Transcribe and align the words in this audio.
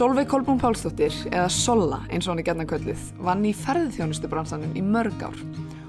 Solveig 0.00 0.30
Kolbrún 0.32 0.56
Pálsdóttir, 0.56 1.12
eða 1.28 1.50
Solla 1.52 1.98
eins 2.08 2.24
og 2.24 2.30
hann 2.32 2.38
er 2.40 2.46
gætna 2.46 2.64
kölluð, 2.64 3.00
vann 3.20 3.42
í 3.44 3.50
ferðþjónustu 3.52 4.30
bransanum 4.32 4.72
í 4.72 4.80
mörg 4.80 5.20
ár 5.20 5.36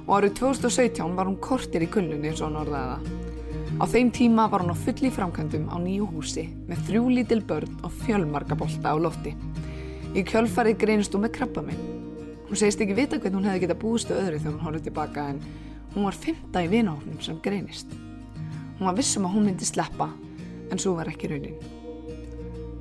og 0.02 0.11
árið 0.18 0.34
2017 0.41 1.16
var 1.16 1.30
hún 1.30 1.38
kortir 1.39 1.86
í 1.86 1.88
kullunni 1.88 2.28
eins 2.28 2.42
og 2.43 2.50
hann 2.50 2.60
orðaði 2.60 2.89
það. 2.89 3.79
Á 3.79 3.84
þeim 3.93 4.11
tíma 4.11 4.50
var 4.52 4.66
hún 4.66 4.75
á 4.75 4.82
fulli 4.84 5.14
framkvæmdum 5.16 5.71
á 5.71 5.79
nýju 5.79 6.11
húsi 6.11 6.43
með 6.68 6.84
þrjú 6.89 7.07
lítil 7.16 7.39
börn 7.54 7.79
og 7.88 7.97
fjölmarga 8.04 8.60
bolta 8.60 8.92
á 8.92 9.00
lofti. 9.00 9.32
Í 10.12 10.28
kjölfarið 10.28 10.82
greinist 10.84 11.16
hún 11.16 11.30
með 11.30 11.38
krabba 11.39 11.64
minn. 11.71 11.89
Hún 12.50 12.59
segist 12.59 12.84
ekki 12.84 13.00
vita 13.00 13.16
hvernig 13.16 13.39
hún 13.39 13.48
hefði 13.48 13.64
getað 13.70 13.84
búistu 13.86 14.18
öðru 14.18 14.41
þegar 14.41 14.57
hún 14.57 14.66
horfið 14.68 14.89
tilbaka 14.89 15.30
en 15.32 15.46
hún 15.96 16.09
var 16.09 16.23
fymta 16.28 16.68
í 16.68 16.73
vinahóknum 16.75 17.23
sem 17.23 17.39
greinist. 17.39 17.96
Hún 18.75 18.89
var 18.92 19.00
vissum 19.00 19.23
að 19.29 19.37
hún 19.37 19.54
myndi 19.54 19.71
sleppa 19.71 20.12
en 20.68 20.84
svo 20.84 21.00
var 21.00 21.15
ekki 21.15 21.32
raunin. 21.32 21.79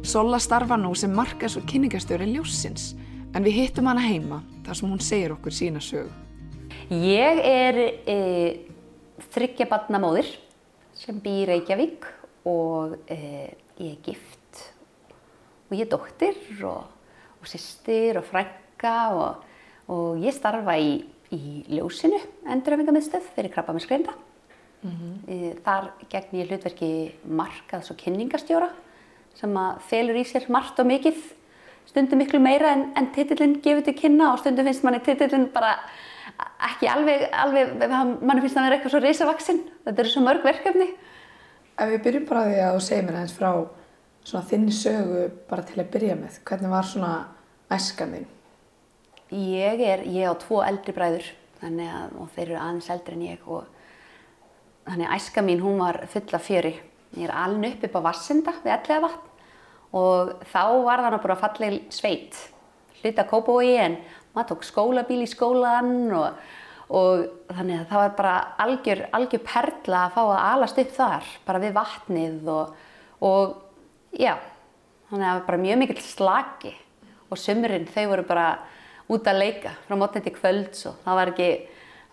Sola 0.03 0.39
starfa 0.41 0.79
nú 0.81 0.95
sem 0.97 1.13
markas- 1.13 1.59
og 1.61 1.67
kynningastjóri 1.69 2.25
ljósins 2.33 2.95
en 3.37 3.45
við 3.45 3.59
hittum 3.59 3.87
hana 3.87 4.01
heima 4.01 4.39
þar 4.65 4.79
sem 4.79 4.89
hún 4.89 5.03
segir 5.05 5.35
okkur 5.35 5.53
sína 5.53 5.81
sögu. 5.85 6.09
Ég 6.89 7.41
er 7.45 7.77
e, 8.09 8.17
þryggja 9.29 9.69
barnamóðir 9.69 10.27
sem 10.97 11.21
býr 11.21 11.45
í 11.45 11.47
Reykjavík 11.53 12.09
og 12.49 12.97
e, 13.13 13.53
ég 13.77 13.93
er 13.93 14.01
gift 14.09 14.65
og 15.69 15.77
ég 15.77 15.85
er 15.85 15.93
dóttir 15.93 16.65
og, 16.65 16.89
og 17.37 17.47
sýstir 17.47 18.17
og 18.17 18.25
frænka 18.25 18.97
og, 19.13 19.47
og 19.93 20.19
ég 20.25 20.33
starfa 20.33 20.81
í, 20.81 21.05
í 21.31 21.63
ljósinu 21.77 22.19
enduröfingamiðstöð 22.49 23.35
fyrir 23.37 23.53
krabba 23.53 23.77
með 23.77 23.85
skreinda. 23.85 24.17
Mm 24.81 24.91
-hmm. 24.97 25.57
Þar 25.61 25.93
gegn 26.09 26.39
ég 26.41 26.49
hlutverki 26.49 27.13
markaðs 27.29 27.91
og 27.91 27.99
kynningastjóra 28.01 28.73
sem 29.39 29.57
að 29.57 29.83
felur 29.91 30.19
í 30.21 30.25
sér 30.29 30.49
margt 30.53 30.81
og 30.83 30.89
mikið 30.91 31.21
stundum 31.91 32.21
miklu 32.23 32.41
meira 32.43 32.75
en, 32.75 32.87
en 32.99 33.11
titillin 33.15 33.59
gefur 33.65 33.85
til 33.87 33.97
kynna 33.99 34.33
og 34.33 34.41
stundum 34.43 34.69
finnst 34.69 34.85
manni 34.87 35.01
titillin 35.05 35.49
bara 35.55 35.77
ekki 36.71 36.89
alveg, 36.91 37.27
alveg 37.33 37.75
manni 37.89 38.43
finnst 38.45 38.57
það 38.57 38.63
að 38.63 38.67
vera 38.69 38.79
eitthvað 38.79 38.95
svo 38.95 39.03
reysavaksinn 39.05 39.63
þetta 39.87 40.05
eru 40.05 40.13
svo 40.13 40.25
mörg 40.25 40.47
verkefni. 40.47 40.89
Ef 41.81 41.93
við 41.95 42.03
byrjum 42.07 42.27
bara 42.29 42.47
því 42.49 42.61
að 42.65 42.77
þú 42.77 42.83
segir 42.87 43.07
mér 43.07 43.21
eins 43.23 43.37
frá 43.37 43.51
svona 44.21 44.47
þinni 44.51 44.77
sögu 44.77 45.25
bara 45.49 45.67
til 45.67 45.81
að 45.81 45.91
byrja 45.95 46.19
með 46.21 46.39
hvernig 46.49 46.75
var 46.75 46.89
svona 46.89 47.13
æskan 47.73 48.15
þín? 48.17 48.29
Ég 49.31 49.83
er, 49.87 50.05
ég 50.11 50.31
á 50.31 50.35
tvo 50.43 50.61
eldri 50.67 50.95
bræður 50.95 51.27
þannig 51.61 51.91
að, 51.95 52.17
og 52.21 52.31
þeir 52.35 52.47
eru 52.49 52.61
aðeins 52.61 52.91
eldri 52.93 53.17
en 53.17 53.27
ég 53.29 53.49
og 53.49 53.67
þannig 54.89 55.07
að 55.09 55.17
æska 55.17 55.45
mín 55.47 55.63
hún 55.65 55.83
var 55.83 56.01
fulla 56.11 56.41
fjöri 56.43 56.75
ég 57.17 57.27
er 57.27 57.35
alveg 57.35 57.77
upp 57.77 57.89
upp 57.89 57.99
á 57.99 58.07
Vassenda 58.11 58.55
við 58.63 58.73
ellega 58.77 59.05
vatn 59.07 59.29
og 60.01 60.33
þá 60.53 60.65
var 60.87 61.03
það 61.03 61.21
bara 61.25 61.41
falleg 61.41 61.79
sveit 61.91 62.39
hluta 63.01 63.27
kópói 63.27 63.75
en 63.81 63.97
maður 64.35 64.53
tók 64.53 64.67
skólabíl 64.69 65.23
í 65.25 65.31
skólan 65.31 66.13
og, 66.15 66.37
og 66.95 67.25
þannig 67.51 67.81
að 67.81 67.89
það 67.91 68.03
var 68.05 68.15
bara 68.21 68.35
algjör, 68.63 69.03
algjör 69.17 69.43
perla 69.47 70.05
að 70.07 70.15
fá 70.15 70.21
að 70.23 70.45
alast 70.53 70.81
upp 70.83 70.95
þar 70.95 71.33
bara 71.49 71.63
við 71.65 71.75
vatnið 71.81 72.53
og, 72.55 72.77
og 73.27 73.57
já, 74.15 74.37
þannig 75.11 75.25
að 75.25 75.31
það 75.31 75.41
var 75.41 75.49
bara 75.49 75.65
mjög 75.65 75.83
mikill 75.83 76.05
slagi 76.05 76.75
og 77.31 77.39
sumurinn 77.39 77.91
þau 77.91 78.05
voru 78.13 78.27
bara 78.29 78.47
út 79.11 79.27
að 79.27 79.43
leika 79.43 79.75
frá 79.89 79.99
mótnið 79.99 80.29
til 80.29 80.37
kvölds 80.37 80.87
og 80.91 81.03
það 81.05 81.21
var 81.21 81.33
ekki 81.35 81.51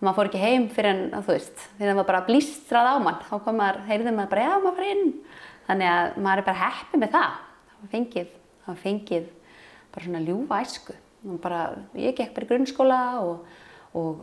maður 0.02 0.17
fór 0.17 0.30
ekki 0.30 0.42
heim 0.42 0.67
fyrir 0.73 0.92
en, 0.92 1.02
þú 1.26 1.34
veist, 1.34 1.64
fyrir 1.78 1.92
að 1.92 1.98
maður 1.98 2.09
bara 2.12 2.26
blístrað 2.28 2.90
á 2.94 2.95
mann, 3.02 3.20
þá 3.26 3.34
kom 3.45 3.58
maður, 3.58 3.80
heyrði 3.88 4.14
maður 4.14 4.31
bara, 4.34 4.45
já, 4.45 4.54
maður 4.62 4.78
fara 4.78 4.92
inn. 4.94 5.12
Þannig 5.67 5.92
að 5.92 6.20
maður 6.26 6.42
er 6.42 6.48
bara 6.48 6.62
heppið 6.64 7.02
með 7.02 7.14
það. 7.16 7.39
Það 7.72 7.82
var 7.82 7.92
fengið, 7.95 8.30
það 8.61 8.72
var 8.72 8.80
fengið 8.83 9.27
bara 9.95 10.05
svona 10.05 10.23
ljúfa 10.27 10.61
æsku. 10.64 10.98
Bara, 11.44 11.61
ég 11.98 12.17
gekk 12.17 12.36
bara 12.36 12.45
í 12.45 12.52
grunnskóla 12.52 13.02
og, 13.26 13.58
og 13.98 14.22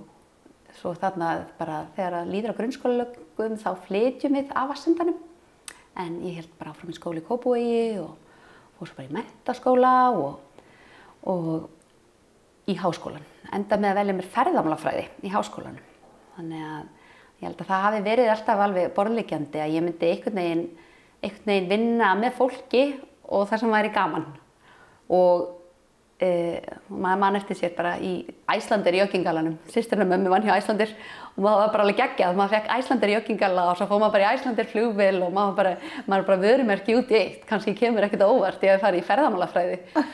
svo 0.78 0.94
þarna 1.03 1.34
bara 1.59 1.82
þegar 1.99 2.20
að 2.20 2.32
líður 2.32 2.54
á 2.54 2.59
grunnskólalögum 2.60 3.60
þá 3.60 3.70
flytjum 3.88 4.38
við 4.38 4.54
af 4.54 4.70
Vassundanum. 4.70 5.20
En 5.99 6.16
ég 6.22 6.38
held 6.38 6.54
bara 6.59 6.72
áfram 6.72 6.94
í 6.94 6.97
skóli 6.97 7.22
í 7.22 7.26
Kópavogi 7.26 8.00
og 8.03 8.15
fór 8.78 8.91
svo 8.91 8.99
bara 9.03 9.10
í 9.10 9.15
mentaskóla 9.19 9.94
og, 10.15 10.66
og 11.31 12.70
í 12.70 12.78
háskólan 12.78 13.34
enda 13.54 13.78
með 13.81 13.91
að 13.91 13.98
velja 14.00 14.16
mér 14.19 14.31
ferðamálafræði 14.34 15.09
í 15.22 15.32
háskólanum. 15.32 15.91
Þannig 16.37 16.69
að 16.69 16.87
ég 17.41 17.48
held 17.48 17.59
að 17.60 17.72
það 17.72 17.84
hafi 17.87 18.04
verið 18.09 18.31
alltaf 18.34 18.62
alveg 18.65 18.94
borðleikjandi 18.97 19.60
að 19.65 19.75
ég 19.75 19.84
myndi 19.84 20.12
einhvern 20.12 20.41
veginn, 20.41 20.65
einhvern 21.22 21.50
veginn 21.53 21.69
vinna 21.72 22.14
með 22.19 22.38
fólki 22.38 22.87
og 23.28 23.47
það 23.50 23.62
sem 23.62 23.75
væri 23.75 23.93
gaman. 23.94 24.26
Og 25.14 25.44
e, 26.22 26.28
maður 26.88 27.20
mann 27.22 27.38
eftir 27.38 27.59
sér 27.59 27.75
bara 27.76 27.94
í 27.98 28.14
Æslandir 28.54 28.97
í 28.97 29.03
Jökingalanum. 29.03 29.59
Sýstirna 29.72 30.06
mömmu 30.09 30.32
vann 30.32 30.47
hjá 30.47 30.54
Æslandir 30.56 30.94
og 31.34 31.43
maður 31.44 31.60
var 31.62 31.75
bara 31.75 31.87
alveg 31.87 32.00
geggjað. 32.00 32.38
Maður 32.38 32.56
fekk 32.56 32.72
Æslandir 32.78 33.12
í 33.12 33.16
Jökingala 33.16 33.69
og 33.70 33.78
svo 33.78 33.88
fóð 33.91 34.03
maður 34.03 34.16
bara 34.16 34.26
í 34.26 34.38
Æslandir 34.38 34.70
flugvel 34.70 35.20
og 35.26 35.34
maður 35.37 35.59
bara, 35.60 35.76
maður 36.06 36.28
bara 36.31 36.43
vörumerki 36.47 36.98
út 36.98 37.14
í 37.14 37.20
eitt. 37.20 37.47
Kanski 37.50 37.76
kemur 37.78 38.06
ekkert 38.06 38.26
óvart 38.26 38.64
ég 38.66 38.76
að 38.76 38.87
fara 38.87 39.00
í 39.00 39.06
ferðamálafræði. 39.06 39.81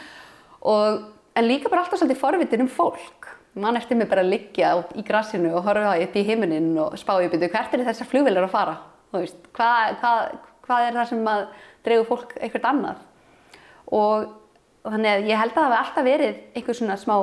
Og, 0.70 1.04
en 1.40 1.46
líka 1.46 1.70
bara 1.72 1.86
alltaf 1.86 1.96
svolítið 2.02 2.18
forvitin 2.20 2.62
um 2.66 2.68
fólk 2.68 3.19
mann 3.54 3.76
eftir 3.76 3.98
mig 3.98 4.08
bara 4.10 4.22
að 4.22 4.30
liggja 4.34 4.72
í 4.94 5.02
grassinu 5.06 5.52
og 5.56 5.64
horfa 5.66 5.96
upp 6.04 6.16
í 6.16 6.24
himinin 6.26 6.70
og 6.78 6.96
spá 7.00 7.16
í 7.18 7.28
byrju 7.30 7.50
hvert 7.50 7.74
er 7.74 7.84
þessar 7.88 8.08
flugvelar 8.10 8.46
að 8.46 8.54
fara? 8.54 8.76
Veist, 9.10 9.40
hvað, 9.56 9.96
hvað, 10.02 10.34
hvað 10.66 10.86
er 10.86 10.98
það 10.98 11.08
sem 11.10 11.30
að 11.32 11.42
dreygu 11.86 12.06
fólk 12.06 12.34
eitthvað 12.38 12.68
annað? 12.70 13.00
Og, 13.90 14.28
og 14.84 14.94
þannig 14.94 15.10
að 15.10 15.30
ég 15.32 15.42
held 15.42 15.50
að 15.50 15.56
það 15.56 15.66
hefði 15.66 15.80
alltaf 15.80 16.06
verið 16.06 16.42
einhver 16.54 16.78
svona 16.78 16.98
smá, 17.00 17.16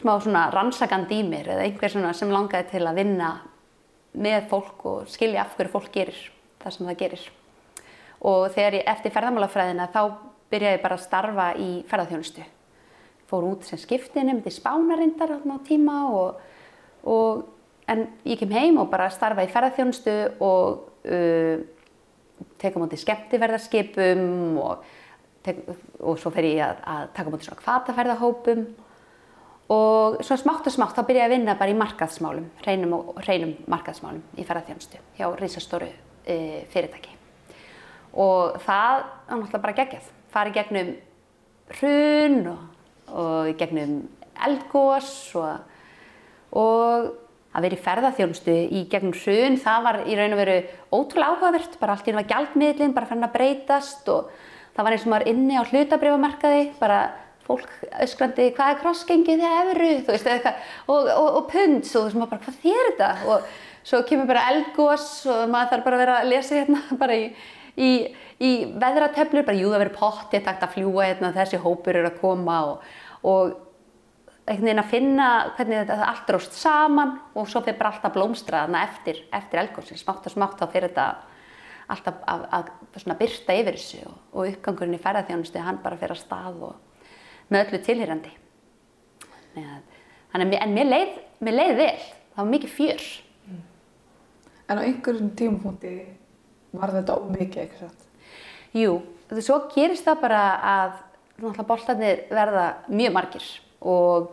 smá 0.00 0.12
svona 0.24 0.44
rannsakand 0.54 1.14
í 1.14 1.20
mér 1.28 1.52
eða 1.54 1.68
einhver 1.68 1.94
svona 1.94 2.12
sem 2.18 2.34
langaði 2.34 2.72
til 2.72 2.82
að 2.82 2.98
vinna 2.98 3.30
með 4.14 4.50
fólk 4.50 4.84
og 4.90 5.08
skilja 5.10 5.44
af 5.44 5.54
hverju 5.54 5.74
fólk 5.74 5.94
gerir 5.94 6.18
það 6.62 6.76
sem 6.76 6.90
það 6.90 7.00
gerir. 7.04 7.24
Og 8.24 8.44
þegar 8.56 8.80
ég 8.80 8.90
eftir 8.90 9.14
ferðamálafræðina 9.14 9.90
þá 9.94 10.02
byrjaði 10.50 10.78
ég 10.78 10.82
bara 10.82 10.98
að 10.98 11.06
starfa 11.06 11.48
í 11.60 11.70
ferðarþjónustu 11.90 12.50
fór 13.30 13.46
út 13.48 13.66
sem 13.66 13.80
skiptinni, 13.80 14.34
myndi 14.34 14.52
spánarindar 14.52 15.36
á 15.40 15.56
tíma 15.66 15.98
og, 16.12 16.40
og 17.08 17.44
en 17.88 18.06
ég 18.24 18.40
kem 18.40 18.52
heim 18.54 18.80
og 18.80 18.90
bara 18.92 19.10
starfa 19.12 19.44
í 19.44 19.50
ferðarþjónustu 19.52 20.16
og 20.44 20.84
uh, 21.04 21.64
teka 22.60 22.80
mútið 22.80 23.02
skemmtiferðarskipum 23.04 24.58
og, 24.62 24.84
tek, 25.44 25.60
og 26.00 26.18
svo 26.20 26.32
fer 26.34 26.48
ég 26.48 26.64
að, 26.64 26.80
að 26.94 27.04
taka 27.18 27.32
mútið 27.32 27.48
svona 27.48 27.62
kvartaferðarhópum 27.62 28.64
og 29.74 30.20
svo 30.24 30.36
smátt 30.40 30.68
og 30.68 30.74
smátt 30.74 30.96
þá 30.96 31.06
byrja 31.08 31.24
ég 31.24 31.30
að 31.30 31.36
vinna 31.38 31.56
bara 31.60 31.72
í 31.72 31.78
markaðsmálum, 31.80 32.50
hreinum 32.64 32.96
hreinum 33.22 33.54
markaðsmálum 33.70 34.24
í 34.36 34.44
ferðarþjónustu 34.44 35.00
hjá 35.18 35.28
risastóru 35.40 35.88
uh, 35.90 36.60
fyrirtæki. 36.72 37.16
Og 38.14 38.60
það 38.62 39.00
er 39.00 39.40
náttúrulega 39.40 39.64
bara 39.64 39.76
geggjað, 39.80 40.12
farið 40.30 40.56
gegnum 40.60 40.92
hrun 41.74 42.40
og 42.52 42.73
og 43.10 43.50
í 43.50 43.56
gegnum 43.58 44.00
eldgós 44.44 45.10
og, 45.38 45.60
og 46.56 47.12
að 47.54 47.66
vera 47.66 47.76
í 47.76 47.82
ferðarþjónustu 47.84 48.54
í 48.74 48.84
gegnum 48.90 49.14
hrun, 49.14 49.58
það 49.62 49.84
var 49.86 50.00
í 50.08 50.16
raun 50.18 50.34
og 50.34 50.40
veru 50.40 50.56
ótrúlega 50.90 51.34
áhugavert, 51.34 51.76
bara 51.80 51.94
allt 51.94 52.08
í 52.08 52.14
náttúrulega 52.14 52.32
gjaldmiðlinn, 52.32 52.94
bara 52.96 53.10
fann 53.10 53.26
að 53.26 53.36
breytast 53.36 54.08
og 54.10 54.32
það 54.74 54.88
var 54.88 54.96
eins 54.96 55.04
og 55.06 55.12
maður 55.12 55.30
inni 55.34 55.60
á 55.60 55.62
hlutabrifamarkaði, 55.68 56.64
bara 56.80 56.98
fólk 57.44 57.68
öskrandi, 58.02 58.48
hvað 58.56 58.72
er 58.72 58.80
krossgengið 58.80 59.44
þið 59.44 59.56
efru, 59.60 59.90
þú 60.06 60.14
veist, 60.14 60.30
eitthvað, 60.32 60.66
og, 60.88 61.10
og, 61.12 61.28
og 61.28 61.46
punds 61.52 61.92
og 61.92 62.00
þú 62.00 62.04
veist, 62.08 62.18
maður 62.18 62.32
bara, 62.32 62.44
hvað 62.46 62.60
þér 62.64 62.88
þetta? 62.90 63.10
Og 63.28 63.48
svo 63.84 64.00
kemur 64.08 64.30
bara 64.30 64.46
eldgós 64.52 65.08
og 65.28 65.42
maður 65.52 65.74
þarf 65.74 65.86
bara 65.86 65.98
að 65.98 66.04
vera 66.04 66.16
að 66.22 66.30
lesa 66.32 66.56
hérna 66.56 66.80
bara 67.02 67.18
í, 67.20 67.28
í, 67.80 67.90
í 68.38 68.52
veðratöflur, 68.80 69.46
bara 69.46 69.58
jú 69.58 69.72
það 69.72 69.84
verið 69.84 69.98
pott, 69.98 70.32
ég 70.34 70.44
takt 70.46 70.64
að 70.66 70.76
fljúa 70.76 71.08
hérna, 71.08 71.34
þessi 71.34 71.60
hópur 71.62 71.98
eru 71.98 72.10
að 72.10 72.20
koma 72.22 72.58
og, 72.70 72.88
og 73.26 73.54
einhvern 74.44 74.66
veginn 74.68 74.82
að 74.82 74.90
finna 74.92 75.28
hvernig 75.56 75.80
þetta 75.82 76.08
allt 76.10 76.26
dróst 76.28 76.56
saman 76.58 77.14
og 77.32 77.46
svo 77.48 77.62
fyrir 77.64 77.78
bara 77.78 77.94
alltaf 77.94 78.12
blómstra 78.12 78.64
þarna 78.64 78.82
eftir, 78.90 79.22
eftir 79.32 79.62
eldgóðsins, 79.62 80.02
smátt 80.04 80.28
og 80.28 80.34
smátt 80.34 80.58
þá 80.60 80.66
fyrir 80.68 80.90
þetta 80.90 81.06
alltaf 81.94 82.20
að, 82.28 82.44
að, 82.58 82.72
að 83.00 83.18
byrta 83.20 83.56
yfir 83.60 83.78
þessu 83.78 84.02
og, 84.08 84.18
og 84.32 84.50
uppgangurinn 84.50 84.96
í 84.98 85.02
ferðarþjónustu 85.04 85.64
hann 85.64 85.80
bara 85.84 86.00
fyrir 86.00 86.16
að 86.16 86.20
stað 86.22 86.66
og 86.68 87.52
með 87.52 87.66
öllu 87.66 87.80
tilhýrandi. 87.84 88.32
Þannig 89.54 90.58
en 90.60 90.74
mér 90.74 90.90
leið, 90.90 91.16
mér 91.44 91.58
leið 91.58 91.74
vel, 91.78 92.04
það 92.34 92.42
var 92.42 92.50
mikið 92.52 92.74
fjör. 92.78 93.06
En 94.64 94.80
á 94.80 94.82
einhverjum 94.82 95.32
tímapunkti 95.36 95.94
var 96.80 96.94
þetta 96.94 97.18
ómikið 97.20 97.64
eitthvað? 97.64 98.06
Jú, 98.74 98.94
svo 99.38 99.60
gerist 99.74 100.06
það 100.06 100.22
bara 100.24 100.44
að 100.70 100.96
boltarnir 101.66 102.24
verða 102.30 102.64
mjög 102.90 103.14
margir 103.14 103.46
og, 103.80 104.30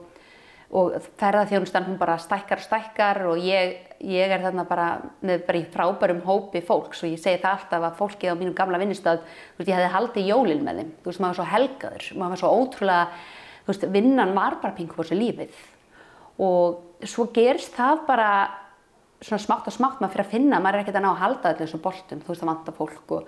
og 0.69 0.97
ferðarþjónustan 1.19 1.87
hún 1.87 1.99
bara 2.01 2.17
stækkar 2.21 2.61
og 2.61 2.65
stækkar 2.65 3.21
og 3.31 3.41
ég, 3.41 3.75
ég 4.05 4.33
er 4.33 4.43
þarna 4.45 4.65
bara 4.69 4.87
með 5.21 5.45
bara 5.47 5.61
í 5.61 5.67
frábærum 5.73 6.23
hópi 6.25 6.63
fólks 6.65 7.03
og 7.03 7.11
ég 7.13 7.21
segi 7.21 7.41
það 7.41 7.57
alltaf 7.57 7.87
að 7.89 7.99
fólkið 8.01 8.33
á 8.33 8.39
mínum 8.39 8.57
gamla 8.57 8.81
vinnustöð, 8.81 9.21
þú 9.25 9.61
veist, 9.61 9.71
ég 9.71 9.77
hefði 9.77 9.93
haldið 9.97 10.31
jólinn 10.31 10.65
með 10.65 10.81
þeim, 10.81 10.95
þú 11.01 11.11
veist, 11.11 11.21
maður 11.21 11.33
var 11.33 11.39
svo 11.41 11.51
helgaður, 11.55 12.09
maður 12.15 12.35
var 12.35 12.43
svo 12.43 12.55
ótrúlega, 12.57 13.05
þú 13.61 13.73
veist, 13.73 13.87
vinnan 13.97 14.35
var 14.37 14.57
bara 14.61 14.77
pingu 14.77 14.97
fór 14.97 15.09
sér 15.09 15.21
lífið 15.21 15.61
og 16.41 17.05
svo 17.09 17.27
gerist 17.33 17.75
það 17.75 18.05
bara 18.07 18.31
svona 19.21 19.41
smátt 19.41 19.67
og 19.69 19.73
smátt 19.75 19.99
maður 20.01 20.15
fyrir 20.15 20.25
að 20.25 20.31
finna, 20.33 20.59
maður 20.59 20.79
er 20.79 20.83
ekkert 20.83 20.97
að 20.97 21.03
ná 21.05 21.09
að 21.11 21.19
halda 21.21 21.49
allir 21.51 21.67
þessum 21.67 21.81
boltum, 21.83 22.21
þú 22.21 22.31
veist 22.31 22.41
það 22.41 22.49
vantar 22.49 22.75
fólk 22.77 23.11
og, 23.13 23.27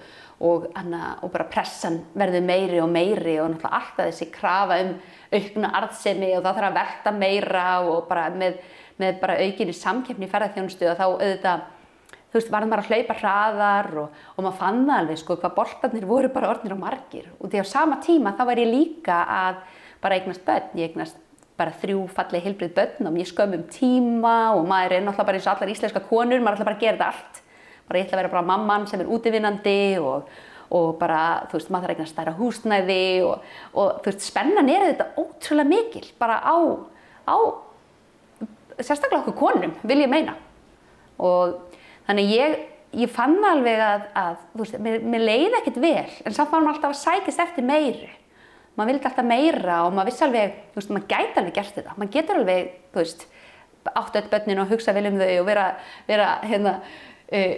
og, 0.50 0.64
hana, 0.74 1.02
og 1.22 1.32
bara 1.36 1.46
pressan 1.54 2.00
verður 2.18 2.46
meiri 2.48 2.80
og 2.82 2.90
meiri 2.90 3.36
og 3.44 3.52
náttúrulega 3.52 3.78
alltaf 3.78 4.10
þessi 4.10 4.30
krafa 4.34 4.80
um 4.82 4.96
aukna 5.34 5.72
arðsemi 5.80 6.32
og 6.34 6.42
það 6.42 6.58
þarf 6.58 6.70
að 6.70 6.80
velta 6.80 7.14
meira 7.20 7.68
og 7.86 8.08
bara 8.10 8.26
með, 8.34 8.58
með 9.04 9.22
bara 9.22 9.38
aukinni 9.46 9.78
samkeppni 9.78 10.26
í 10.26 10.34
ferðarþjónustu 10.34 10.90
og 10.90 10.98
þá 10.98 11.06
auðvitað, 11.12 11.68
þú 12.10 12.40
veist, 12.40 12.52
varðum 12.56 12.74
bara 12.74 12.86
að 12.88 12.90
hlaupa 12.90 13.20
hraðar 13.20 13.92
og, 14.02 14.22
og 14.34 14.48
maður 14.48 14.60
fann 14.64 14.96
alveg 14.98 15.22
sko 15.22 15.38
hvað 15.44 15.58
boltarnir 15.60 16.10
voru 16.10 16.34
bara 16.34 16.50
orðnir 16.56 16.74
og 16.74 16.82
margir. 16.82 17.30
Og 17.38 17.54
því 17.54 17.62
á 17.62 17.66
sama 17.70 18.02
tíma 18.02 18.34
þá 18.34 18.48
var 18.50 18.64
ég 18.64 18.74
líka 18.74 19.22
að 19.30 19.62
bara 20.02 20.18
eignast 20.18 20.42
börn, 20.48 20.74
ég 20.74 20.90
eignast 20.90 21.22
bara 21.64 21.76
þrjú 21.80 22.06
fallið 22.12 22.48
heilbrið 22.48 22.74
börn 22.76 23.08
og 23.08 23.16
mjög 23.16 23.30
skömmum 23.32 23.68
tíma 23.72 24.38
og 24.58 24.66
maður 24.68 24.98
er 24.98 25.06
náttúrulega 25.06 25.28
bara 25.30 25.40
eins 25.40 25.48
og 25.48 25.54
allar 25.54 25.72
íslenska 25.72 26.02
konur, 26.10 26.42
maður 26.44 26.60
ætla 26.60 26.68
bara 26.68 26.78
að 26.78 26.84
gera 26.84 26.98
þetta 26.98 27.12
allt. 27.12 27.44
Bara 27.88 28.00
ég 28.00 28.08
ætla 28.08 28.18
að 28.18 28.22
vera 28.22 28.34
bara 28.34 28.48
mamman 28.50 28.88
sem 28.90 29.04
er 29.04 29.12
útivinnandi 29.12 29.78
og, 30.04 30.32
og 30.74 30.90
bara, 31.00 31.22
þú 31.52 31.60
veist, 31.60 31.72
maður 31.74 31.94
þarf 31.94 32.04
að 32.04 32.12
stæra 32.12 32.36
húsnæði 32.40 33.06
og, 33.28 33.54
og 33.74 34.02
þú 34.04 34.12
veist, 34.12 34.26
spennan 34.28 34.72
er 34.74 34.88
þetta 34.90 35.10
ótrúlega 35.24 35.72
mikil 35.72 36.06
bara 36.20 36.40
á, 36.44 36.58
á 37.28 37.38
sérstaklega 38.80 39.22
okkur 39.22 39.40
konum, 39.40 39.76
vil 39.84 40.02
ég 40.04 40.12
meina. 40.12 40.36
Og 41.24 41.60
þannig 42.10 42.34
ég, 42.34 42.58
ég 43.04 43.14
fann 43.14 43.38
alveg 43.48 43.80
að, 43.86 44.10
að 44.20 44.36
þú 44.52 44.66
veist, 44.66 44.82
mér, 44.84 45.08
mér 45.16 45.26
leiði 45.30 45.62
ekkert 45.62 45.80
vel 45.84 46.20
en 46.26 46.36
samt 46.36 46.52
var 46.52 46.66
maður 46.66 46.76
alltaf 46.76 46.96
að 46.96 47.02
sækist 47.04 47.44
eftir 47.44 47.68
meiri 47.68 48.12
maður 48.78 48.94
vildi 48.94 49.10
alltaf 49.10 49.28
meira 49.28 49.82
og 49.88 49.94
maður 49.94 50.12
vissi 50.12 50.26
alveg, 50.26 50.56
þú 50.74 50.80
veist, 50.80 50.94
maður 50.96 51.10
gæti 51.12 51.40
alveg 51.42 51.58
gert 51.58 51.76
þetta, 51.78 51.98
maður 51.98 52.14
getur 52.16 52.40
alveg, 52.40 52.72
þú 52.94 53.02
veist, 53.02 53.28
áttu 53.92 54.20
öll 54.22 54.32
börnin 54.32 54.64
og 54.64 54.72
hugsa 54.72 54.96
vel 54.96 55.06
um 55.10 55.20
þau 55.20 55.30
og 55.42 55.46
vera, 55.50 55.68
vera 56.08 56.30
hérna, 56.48 56.74
uh, 57.34 57.54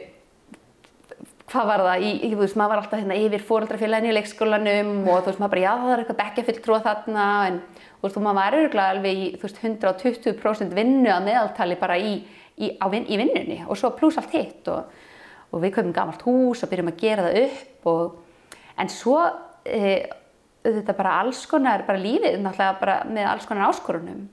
hvað 1.51 1.69
var 1.69 1.83
það, 1.85 2.03
í, 2.07 2.12
þú 2.33 2.41
veist, 2.41 2.57
maður 2.59 2.73
var 2.73 2.81
alltaf 2.81 3.01
hérna 3.01 3.19
yfir 3.21 3.45
fóröldrafélagin 3.45 4.09
í 4.09 4.15
leikskólanum 4.17 4.91
og 5.06 5.21
þú 5.21 5.29
veist, 5.29 5.41
maður 5.44 5.53
bara, 5.53 5.63
já 5.65 5.71
það 5.83 5.94
er 5.94 6.03
eitthvað 6.03 6.19
bekkjafull 6.23 6.57
tróð 6.65 6.85
þarna 6.89 7.27
en 7.45 7.59
þú 7.69 8.07
veist, 8.07 8.17
og 8.17 8.25
maður 8.25 8.39
var 8.39 8.59
öruglega 8.59 8.95
alveg 8.95 9.21
í, 9.21 9.29
þú 9.38 9.47
veist, 9.47 9.62
120% 9.62 10.75
vinnu 10.75 11.13
að 11.13 11.29
meðaltali 11.29 11.79
bara 11.79 12.00
í, 12.01 12.15
í, 12.57 12.71
vin, 12.91 13.07
í 13.07 13.21
vinnunni 13.21 13.62
og 13.69 13.79
svo 13.79 13.94
pluss 13.95 14.19
allt 14.19 14.35
hitt 14.35 14.71
og, 14.73 14.91
og 15.53 15.63
við 15.63 15.75
komum 15.77 15.95
gamalt 15.95 16.25
hús 16.25 16.65
og 16.65 16.73
byrjum 16.73 16.91
að 16.91 17.01
gera 17.06 17.29
það 17.29 17.41
upp 17.45 17.89
og, 17.94 18.59
en 18.81 18.91
svo, 18.91 19.21
uh, 19.21 20.21
auðvitað 20.65 20.97
bara 20.97 21.19
alls 21.21 21.45
konar, 21.50 21.85
bara 21.88 22.01
lífið 22.01 22.39
náttúrulega 22.41 22.79
bara 22.81 22.95
með 23.09 23.29
alls 23.31 23.47
konar 23.50 23.69
áskorunum 23.69 24.25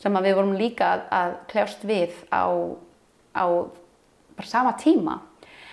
sem 0.00 0.16
að 0.16 0.26
við 0.28 0.36
vorum 0.38 0.56
líka 0.56 0.92
að, 0.94 1.00
að 1.12 1.32
kljást 1.50 1.82
við 1.84 2.12
á, 2.32 2.44
á 3.36 3.44
bara 4.36 4.48
sama 4.48 4.72
tíma. 4.80 5.20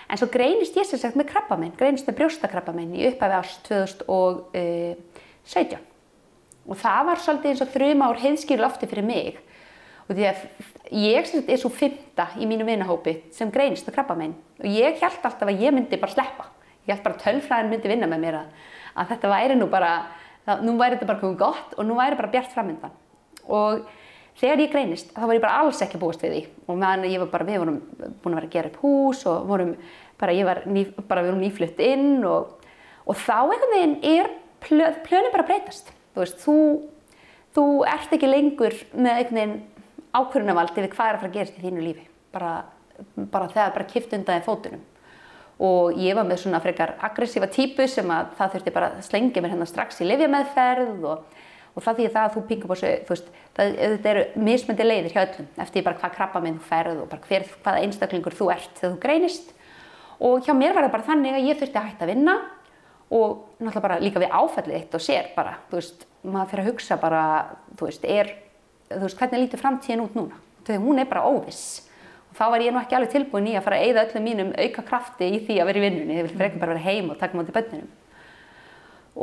En 0.08 0.20
svo 0.20 0.28
greinist 0.32 0.76
ég 0.80 0.88
sem 0.88 1.00
sagt 1.00 1.18
með 1.20 1.30
krabba 1.32 1.56
minn, 1.60 1.76
greinist 1.80 2.08
með 2.08 2.18
brjóstakrabba 2.22 2.74
minn 2.76 2.96
í 2.96 3.08
upphafi 3.10 3.38
árs 3.38 3.56
2017. 3.68 5.80
Og 6.68 6.76
það 6.80 7.02
var 7.08 7.18
svolítið 7.24 7.50
eins 7.52 7.64
og 7.64 7.72
þrjum 7.72 8.04
ár 8.04 8.24
heiðskýr 8.24 8.64
lofti 8.64 8.86
fyrir 8.92 9.08
mig. 9.08 9.34
Og 10.08 10.16
því 10.16 10.24
að 10.30 10.38
ég 10.96 11.28
sem 11.28 11.42
sagt 11.42 11.52
er 11.52 11.60
svo 11.60 11.72
fymta 11.72 12.26
í 12.40 12.48
mínu 12.48 12.64
vinahópi 12.68 13.14
sem 13.36 13.52
greinist 13.52 13.88
með 13.88 13.98
krabba 14.00 14.16
minn. 14.20 14.36
Og 14.60 14.68
ég 14.72 15.00
held 15.02 15.24
alltaf 15.24 15.48
að 15.48 15.64
ég 15.64 15.76
myndi 15.76 16.00
bara 16.00 16.16
sleppa. 16.16 16.46
Ég 16.88 16.96
held 16.96 17.06
bara 17.06 17.22
tölfræðin 17.22 17.72
myndi 17.72 17.92
vinna 17.92 18.10
með 18.10 18.24
mér 18.24 18.40
að 18.42 18.66
að 18.98 19.14
þetta 19.14 19.32
væri 19.32 19.58
nú 19.58 19.70
bara, 19.72 19.92
það, 20.48 20.66
nú 20.66 20.76
væri 20.80 20.98
þetta 20.98 21.10
bara 21.12 21.22
komið 21.22 21.40
gott 21.42 21.78
og 21.78 21.88
nú 21.88 21.98
væri 21.98 22.20
bara 22.20 22.34
bjart 22.34 22.54
framöndan. 22.56 22.96
Og 23.48 23.86
þegar 24.40 24.64
ég 24.64 24.74
greinist 24.74 25.14
þá 25.16 25.24
var 25.24 25.38
ég 25.38 25.44
bara 25.46 25.62
alls 25.62 25.82
ekki 25.86 26.02
búist 26.02 26.24
við 26.26 26.34
því 26.34 26.42
og 26.66 26.80
meðan 26.82 27.08
ég 27.10 27.24
var 27.24 27.32
bara, 27.34 27.48
við 27.48 27.62
vorum 27.64 27.80
búin 28.24 28.34
að 28.34 28.40
vera 28.40 28.50
að 28.50 28.56
gera 28.58 28.72
upp 28.72 28.82
hús 28.84 29.24
og 29.30 29.48
vorum 29.50 29.74
bara, 30.20 30.36
ég 30.36 30.50
var 30.50 30.64
ný, 30.66 30.84
bara, 31.08 31.24
við 31.24 31.32
vorum 31.32 31.46
nýflutt 31.46 31.82
inn 31.86 32.26
og, 32.28 32.68
og 33.06 33.22
þá 33.22 33.38
einhvern 33.38 33.74
veginn 33.76 33.98
er 34.18 34.32
plö, 34.66 34.92
plönin 35.06 35.34
bara 35.34 35.48
breytast. 35.48 35.94
Þú 36.16 36.24
veist, 36.24 36.44
þú, 36.44 36.58
þú 37.56 37.66
ert 37.94 38.14
ekki 38.18 38.30
lengur 38.30 38.78
með 38.98 39.22
einhvern 39.22 39.42
veginn 39.42 39.58
ákvörunavald 40.18 40.74
yfir 40.74 40.94
hvað 40.96 41.12
er 41.12 41.18
að 41.18 41.24
fara 41.24 41.30
að 41.30 41.38
gerast 41.38 41.58
í 41.60 41.66
þínu 41.66 41.86
lífi. 41.86 42.08
Bara, 42.34 42.54
bara 43.30 43.50
þegar 43.54 43.76
bara 43.76 43.90
kipt 43.92 44.16
undan 44.18 44.42
í 44.42 44.46
fótunum 44.46 44.86
og 45.58 45.98
ég 45.98 46.14
var 46.18 46.28
með 46.28 46.44
svona 46.44 46.62
frekar 46.62 46.96
aggressífa 47.02 47.50
típu 47.50 47.88
sem 47.90 48.10
að 48.14 48.34
það 48.38 48.54
þurfti 48.56 48.74
bara 48.76 48.90
að 48.94 49.06
slengja 49.08 49.42
mér 49.42 49.56
hérna 49.56 49.68
strax 49.70 50.02
í 50.04 50.08
livjameðferð 50.08 51.08
og, 51.10 51.24
og 51.74 51.86
það 51.86 52.02
því 52.02 52.10
það 52.14 52.28
að 52.28 52.36
þú 52.36 52.44
pingum 52.52 52.74
á 52.74 52.78
sig, 52.78 53.00
þú 53.08 53.16
veist, 53.16 53.32
það, 53.58 53.72
þetta 53.82 54.12
eru 54.12 54.26
mismöndi 54.48 54.88
leiðir 54.88 55.16
hjá 55.16 55.22
öllum. 55.24 55.48
Eftir 55.66 55.88
bara 55.88 56.02
hvað 56.04 56.14
krabba 56.18 56.44
minn 56.44 56.60
þú 56.60 56.68
ferð 56.70 57.02
og 57.02 57.10
bara 57.14 57.32
hver, 57.32 57.48
hvaða 57.64 57.88
einstaklingur 57.88 58.38
þú 58.38 58.52
ert 58.54 58.78
þegar 58.78 58.94
þú 58.94 59.02
greinist. 59.08 59.50
Og 60.28 60.46
hjá 60.46 60.54
mér 60.58 60.78
var 60.78 60.86
það 60.86 60.94
bara 60.94 61.10
þannig 61.10 61.40
að 61.40 61.50
ég 61.50 61.60
þurfti 61.60 61.82
að 61.82 61.90
hætta 61.90 62.06
að 62.06 62.14
vinna 62.14 62.38
og 63.08 63.36
náttúrulega 63.58 63.86
bara 63.88 64.00
líka 64.04 64.22
við 64.22 64.34
áfællið 64.36 64.78
eitt 64.78 64.96
og 64.98 65.02
sér 65.02 65.30
bara, 65.34 65.58
þú 65.72 65.80
veist, 65.80 66.08
maður 66.28 66.50
fyrir 66.52 66.66
að 66.66 66.72
hugsa 66.74 66.98
bara, 67.02 67.26
þú 67.80 67.90
veist, 67.90 68.06
er, 68.06 68.32
þú 68.92 69.04
veist, 69.06 69.20
hvernig 69.22 69.46
lítur 69.46 69.62
framtíðin 69.62 70.04
út 70.04 70.18
núna? 70.18 70.42
Þegar 70.68 70.82
hún 70.84 71.00
er 71.00 71.08
bara 71.08 71.30
óviss 71.30 71.87
þá 72.38 72.44
var 72.54 72.64
ég 72.64 72.74
nú 72.74 72.82
ekki 72.82 72.98
alveg 72.98 73.14
tilbúin 73.14 73.50
í 73.50 73.56
að 73.58 73.66
fara 73.66 73.80
að 73.80 73.88
eigða 73.88 74.04
öllum 74.06 74.28
mínum 74.28 74.52
auka 74.54 74.84
krafti 74.86 75.30
í 75.34 75.40
því 75.48 75.58
að 75.62 75.70
vera 75.70 75.80
í 75.80 75.86
vinnunni. 75.86 76.18
Ég 76.20 76.28
vildi 76.28 76.40
frekar 76.40 76.62
bara 76.62 76.76
vera 76.76 76.86
heim 76.86 77.10
og 77.12 77.18
taka 77.20 77.40
mátti 77.40 77.56
bönninum. 77.56 77.90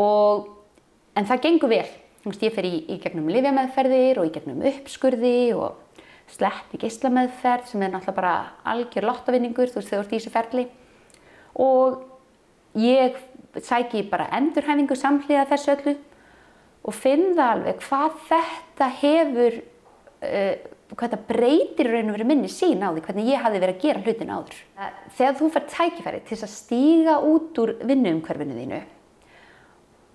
Og, 0.04 0.48
en 1.14 1.28
það 1.28 1.44
gengur 1.46 1.72
vel. 1.74 1.86
Ég 2.24 2.54
fer 2.56 2.66
í, 2.66 2.74
í 2.88 2.96
gegnum 3.02 3.28
livjameðferðir 3.30 4.22
og 4.22 4.30
í 4.30 4.32
gegnum 4.34 4.64
uppskurði 4.64 5.36
og 5.58 6.00
slepp 6.32 6.72
í 6.72 6.80
geyslameðferð 6.80 7.68
sem 7.68 7.84
er 7.84 7.92
náttúrulega 7.92 8.16
bara 8.16 8.34
algjör 8.72 9.06
lottavinningur, 9.10 9.70
þú 9.70 9.80
veist 9.80 9.92
þegar 9.92 10.00
þú 10.00 10.06
ert 10.06 10.14
í 10.14 10.18
þessu 10.18 10.34
ferli. 10.34 10.64
Og 11.60 12.00
ég 12.80 13.20
sæki 13.62 14.02
bara 14.10 14.30
endurhæfingu 14.34 14.96
samhliða 14.98 15.46
þessu 15.52 15.74
öllu 15.76 15.94
og 16.84 16.96
finn 16.96 17.34
það 17.36 17.50
alveg 17.50 17.84
hvað 17.84 18.16
þetta 18.30 18.88
hefur 19.02 19.58
uh, 19.60 20.56
hvað 20.92 21.14
þetta 21.14 21.26
breytir 21.28 21.88
raun 21.90 22.10
og 22.10 22.16
verið 22.18 22.28
minni 22.28 22.50
sín 22.52 22.82
á 22.84 22.92
því 22.92 23.02
hvernig 23.06 23.28
ég 23.32 23.44
hafi 23.44 23.60
verið 23.62 23.74
að 23.74 23.84
gera 23.84 24.02
hlutin 24.04 24.32
áður. 24.34 24.58
Þegar 25.16 25.38
þú 25.38 25.48
fær 25.54 25.66
tækifæri 25.72 26.20
til 26.28 26.38
að 26.38 26.52
stíga 26.52 27.14
út 27.24 27.60
úr 27.62 27.72
vinnuumhverfinu 27.88 28.58
þínu, 28.58 28.80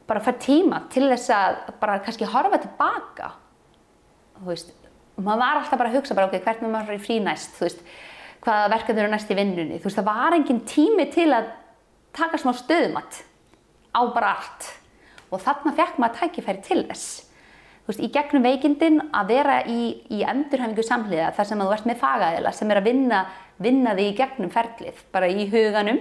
bara 0.10 0.24
fær 0.26 0.38
tíma 0.42 0.84
til 0.94 1.08
þess 1.10 1.34
að 1.34 1.58
bara 1.82 1.98
kannski 2.06 2.30
horfa 2.30 2.62
tilbaka, 2.64 3.32
þú 4.40 4.52
veist, 4.52 4.76
maður 5.18 5.42
var 5.44 5.62
alltaf 5.62 5.82
bara 5.82 5.92
að 5.92 5.98
hugsa 6.00 6.18
bara 6.18 6.30
ok, 6.30 6.44
hvernig 6.46 6.74
maður 6.74 6.96
er 6.96 7.04
frí 7.04 7.18
næst, 7.24 7.58
þú 7.58 7.66
veist, 7.68 7.82
hvaða 8.46 8.70
verkefni 8.76 9.04
eru 9.04 9.14
næst 9.14 9.34
í 9.34 9.38
vinnunni, 9.38 9.80
þú 9.82 9.90
veist, 9.90 10.00
það 10.00 10.12
var 10.12 10.38
engin 10.38 10.62
tími 10.70 11.08
til 11.14 11.28
að 11.36 11.50
taka 12.16 12.40
smá 12.42 12.54
stöðumatt 12.58 13.24
á 13.94 14.02
bara 14.14 14.36
allt 14.38 14.70
og 15.30 15.42
þarna 15.44 15.74
fekk 15.78 16.00
maður 16.02 16.24
tækifæri 16.24 16.64
til 16.66 16.84
þess 16.90 17.29
veist, 17.90 18.04
í 18.04 18.12
gegnum 18.14 18.46
veikindin 18.46 19.02
að 19.16 19.34
vera 19.34 19.58
í, 19.66 19.82
í 20.14 20.22
endurhæfingu 20.28 20.86
samhliða 20.86 21.34
þar 21.38 21.50
sem 21.50 21.62
að 21.62 21.70
þú 21.70 21.76
ert 21.76 21.90
með 21.90 22.00
fagaðila 22.04 22.54
sem 22.56 22.72
er 22.72 22.80
að 22.80 22.88
vinna, 22.90 23.20
vinna 23.60 23.96
þig 23.98 24.12
í 24.12 24.16
gegnum 24.20 24.54
ferlið, 24.54 25.04
bara 25.14 25.30
í 25.30 25.48
huganum. 25.52 26.00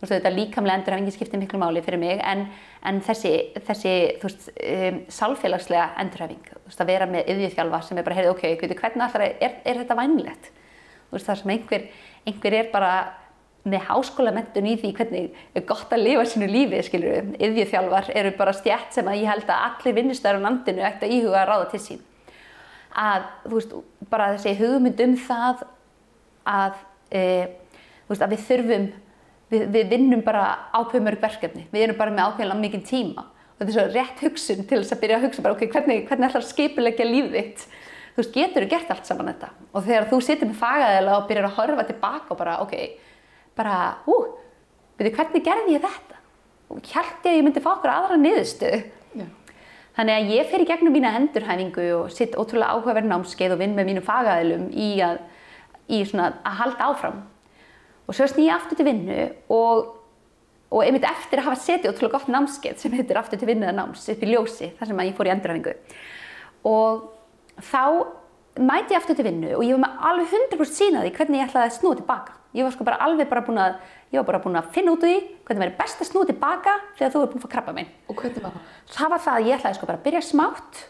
Þú 0.00 0.06
veist, 0.06 0.14
þetta 0.14 0.32
líkamlega 0.32 0.80
endurhæfingi 0.80 1.12
skiptir 1.12 1.42
miklu 1.42 1.60
máli 1.60 1.82
fyrir 1.84 2.00
mig 2.00 2.22
en, 2.24 2.46
en 2.88 3.02
þessi, 3.04 3.34
þessi 3.66 3.94
þú 4.22 4.30
veist, 4.30 4.46
um, 4.64 5.00
sálfélagslega 5.12 5.90
endurhæfing, 6.00 6.46
þú 6.54 6.62
veist, 6.70 6.80
að 6.80 6.92
vera 6.94 7.08
með 7.10 7.28
yðvíðþjálfa 7.34 7.82
sem 7.84 8.00
er 8.00 8.06
bara, 8.06 8.16
heyrðu, 8.16 8.32
ok, 8.32 8.46
hvernig 8.64 9.04
alltaf 9.04 9.26
er, 9.26 9.58
er 9.60 9.82
þetta 9.82 9.98
vænlegt? 9.98 10.48
Þú 11.10 11.18
veist, 11.18 11.28
þar 11.28 11.42
sem 11.42 11.52
einhver, 11.52 11.84
einhver 12.30 12.56
er 12.62 12.72
bara 12.72 12.94
með 13.68 13.82
háskólamentun 13.90 14.68
í 14.70 14.76
því 14.80 14.90
hvernig 14.96 15.40
er 15.56 15.64
gott 15.68 15.90
að 15.92 16.04
lifa 16.06 16.24
sínu 16.28 16.48
lífi, 16.48 16.80
skilur 16.86 17.12
við. 17.12 17.32
Yðvíþjálfar 17.44 18.08
eru 18.16 18.32
bara 18.38 18.54
stjætt 18.56 18.96
sem 18.96 19.10
að 19.10 19.20
ég 19.20 19.28
held 19.28 19.50
að 19.52 19.66
allir 19.66 19.96
vinnustöður 19.98 20.40
á 20.40 20.44
landinu 20.46 20.86
ætti 20.86 21.08
að 21.08 21.16
íhuga 21.18 21.42
að 21.42 21.50
ráða 21.50 21.66
til 21.72 21.82
sín. 21.84 22.00
Að, 23.00 23.26
þú 23.44 23.58
veist, 23.58 23.74
bara 24.10 24.30
þessi 24.36 24.54
hugmynd 24.62 25.02
um 25.04 25.18
það 25.26 25.66
að, 26.54 26.80
e, 27.12 27.20
þú 28.06 28.14
veist, 28.14 28.24
að 28.24 28.32
við 28.32 28.46
þurfum, 28.48 28.88
við, 29.52 29.66
við 29.76 29.92
vinnum 29.92 30.24
bara 30.24 30.46
ákveðmörg 30.72 31.20
verkefni. 31.26 31.66
Við 31.74 31.84
erum 31.84 32.00
bara 32.00 32.16
með 32.16 32.30
ákveðlega 32.30 32.64
mikið 32.64 32.88
tíma. 32.88 33.26
Og 33.28 33.60
þetta 33.60 33.70
er 33.70 33.76
svo 33.76 33.86
rétt 33.92 34.24
hugsun 34.24 34.64
til 34.64 34.80
þess 34.80 34.96
að 34.96 35.04
byrja 35.04 35.20
að 35.20 35.28
hugsa 35.28 35.44
bara, 35.44 35.58
ok, 35.58 35.68
hvernig, 35.74 36.02
hvernig 36.08 36.30
ætlar 36.30 36.48
skipilegja 36.48 37.06
lífið 37.06 37.36
þitt? 37.36 37.68
Þú 38.10 38.22
veist, 38.22 38.32
getur 38.34 38.64
þú 38.64 38.70
gert 38.72 38.90
allt 38.94 39.06
saman 39.06 39.28
þetta? 39.30 39.50
Og 39.76 39.84
þegar 39.84 40.06
þú 40.10 40.20
situr 40.24 40.48
með 40.48 40.58
fagaðila 40.62 41.18
og 41.18 41.26
byrjar 41.28 41.48
að 41.50 41.58
horfa 41.58 41.84
tilbaka 41.90 42.32
og 42.32 42.40
bara, 42.40 42.56
ok, 42.64 42.74
bara, 43.60 43.76
hú, 44.06 44.16
veitu 44.98 45.12
hvernig 45.18 45.44
gerði 45.44 45.76
ég 45.76 45.84
þetta? 45.84 46.18
Og 46.70 46.80
ég 46.86 46.96
að 47.26 47.36
ég 47.36 47.44
myndi 47.44 47.62
fá 47.62 47.74
okkur 47.74 47.92
aðra 47.92 48.18
niðurstöðu. 48.20 48.82
Þannig 50.00 50.16
að 50.16 50.30
ég 50.32 50.48
fer 50.48 50.62
í 50.62 50.66
gegnum 50.68 50.94
mína 50.94 51.10
endurhæfingu 51.18 51.86
og 51.96 52.12
sitt 52.14 52.36
ótrúlega 52.38 52.76
áhugaverð 52.76 53.08
námskeið 53.10 53.56
og 53.56 53.58
vinn 53.60 53.74
með 53.76 53.88
mínum 53.88 54.06
fagaðilum 54.06 54.68
í 54.70 54.90
að, 55.04 55.18
í 55.90 55.98
svona, 56.06 56.30
að 56.46 56.60
halda 56.60 56.86
áfram. 56.92 57.18
Og 58.06 58.16
svo 58.16 58.28
sný 58.30 58.46
ég 58.46 58.54
aftur 58.54 58.78
til 58.78 58.86
vinnu 58.86 59.18
og, 59.52 59.90
og 60.70 60.86
einmitt 60.86 61.04
eftir 61.10 61.42
að 61.42 61.50
hafa 61.50 61.62
setið 61.66 61.90
ótrúlega 61.90 62.16
gott 62.16 62.32
námskeið 62.32 62.80
sem 62.80 62.96
heitir 62.96 63.18
aftur 63.20 63.42
til 63.42 63.50
vinnu 63.50 63.66
eða 63.66 63.76
náms 63.82 64.06
upp 64.14 64.24
í 64.24 64.30
ljósi 64.30 64.70
þar 64.78 64.92
sem 64.92 65.04
ég 65.04 65.18
fór 65.18 65.28
í 65.28 65.34
endurhæfingu. 65.34 65.76
Og 66.70 67.04
þá 67.68 67.84
mæti 68.70 68.94
ég 68.94 69.02
aftur 69.02 69.18
til 69.18 69.26
vinnu 69.26 69.52
og 69.58 69.66
ég 69.66 69.76
var 69.76 69.84
með 69.84 70.10
alveg 70.12 70.36
100% 70.38 70.78
sínaði 70.80 71.12
hvernig 71.18 71.42
ég 71.42 71.50
ætlaði 71.50 71.68
að 71.68 71.76
snúa 71.76 72.00
tilbaka. 72.00 72.39
Ég 72.56 72.66
var 72.66 72.72
sko 72.74 72.84
bara 72.86 72.98
alveg 73.04 73.28
bara 73.30 73.44
búin 73.46 73.60
að, 73.62 73.76
ég 74.10 74.18
var 74.18 74.26
bara 74.32 74.40
búin 74.42 74.58
að 74.58 74.70
finna 74.74 74.94
út 74.94 75.04
úr 75.04 75.10
því 75.12 75.18
hvernig 75.46 75.62
verður 75.64 75.76
best 75.78 76.00
að 76.02 76.08
snúa 76.08 76.28
tilbaka 76.30 76.76
þegar 76.98 77.12
þú 77.14 77.20
er 77.22 77.30
búin 77.30 77.40
að 77.40 77.44
fá 77.44 77.52
krabba 77.52 77.74
minn. 77.76 77.90
Og 78.10 78.18
hvernig 78.18 78.42
var 78.42 78.56
það? 78.56 78.72
Það 78.96 79.12
var 79.14 79.22
það 79.26 79.36
að 79.38 79.46
ég 79.46 79.58
ætlaði 79.60 79.78
sko 79.78 79.90
bara 79.90 80.00
að 80.00 80.06
byrja 80.08 80.22
smátt 80.26 80.82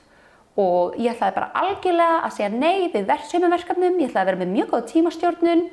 og 0.61 0.99
ég 0.99 1.15
ætlaði 1.15 1.37
bara 1.37 1.51
algjörlega 1.61 2.21
að 2.27 2.37
segja 2.37 2.51
nei 2.55 2.91
við 2.95 3.09
ver 3.13 3.27
sömumverkefnum, 3.31 3.99
ég 4.01 4.11
ætlaði 4.11 4.25
að 4.25 4.31
vera 4.31 4.41
með 4.41 4.55
mjög 4.57 4.73
góð 4.73 4.87
tímastjórnun, 4.91 5.67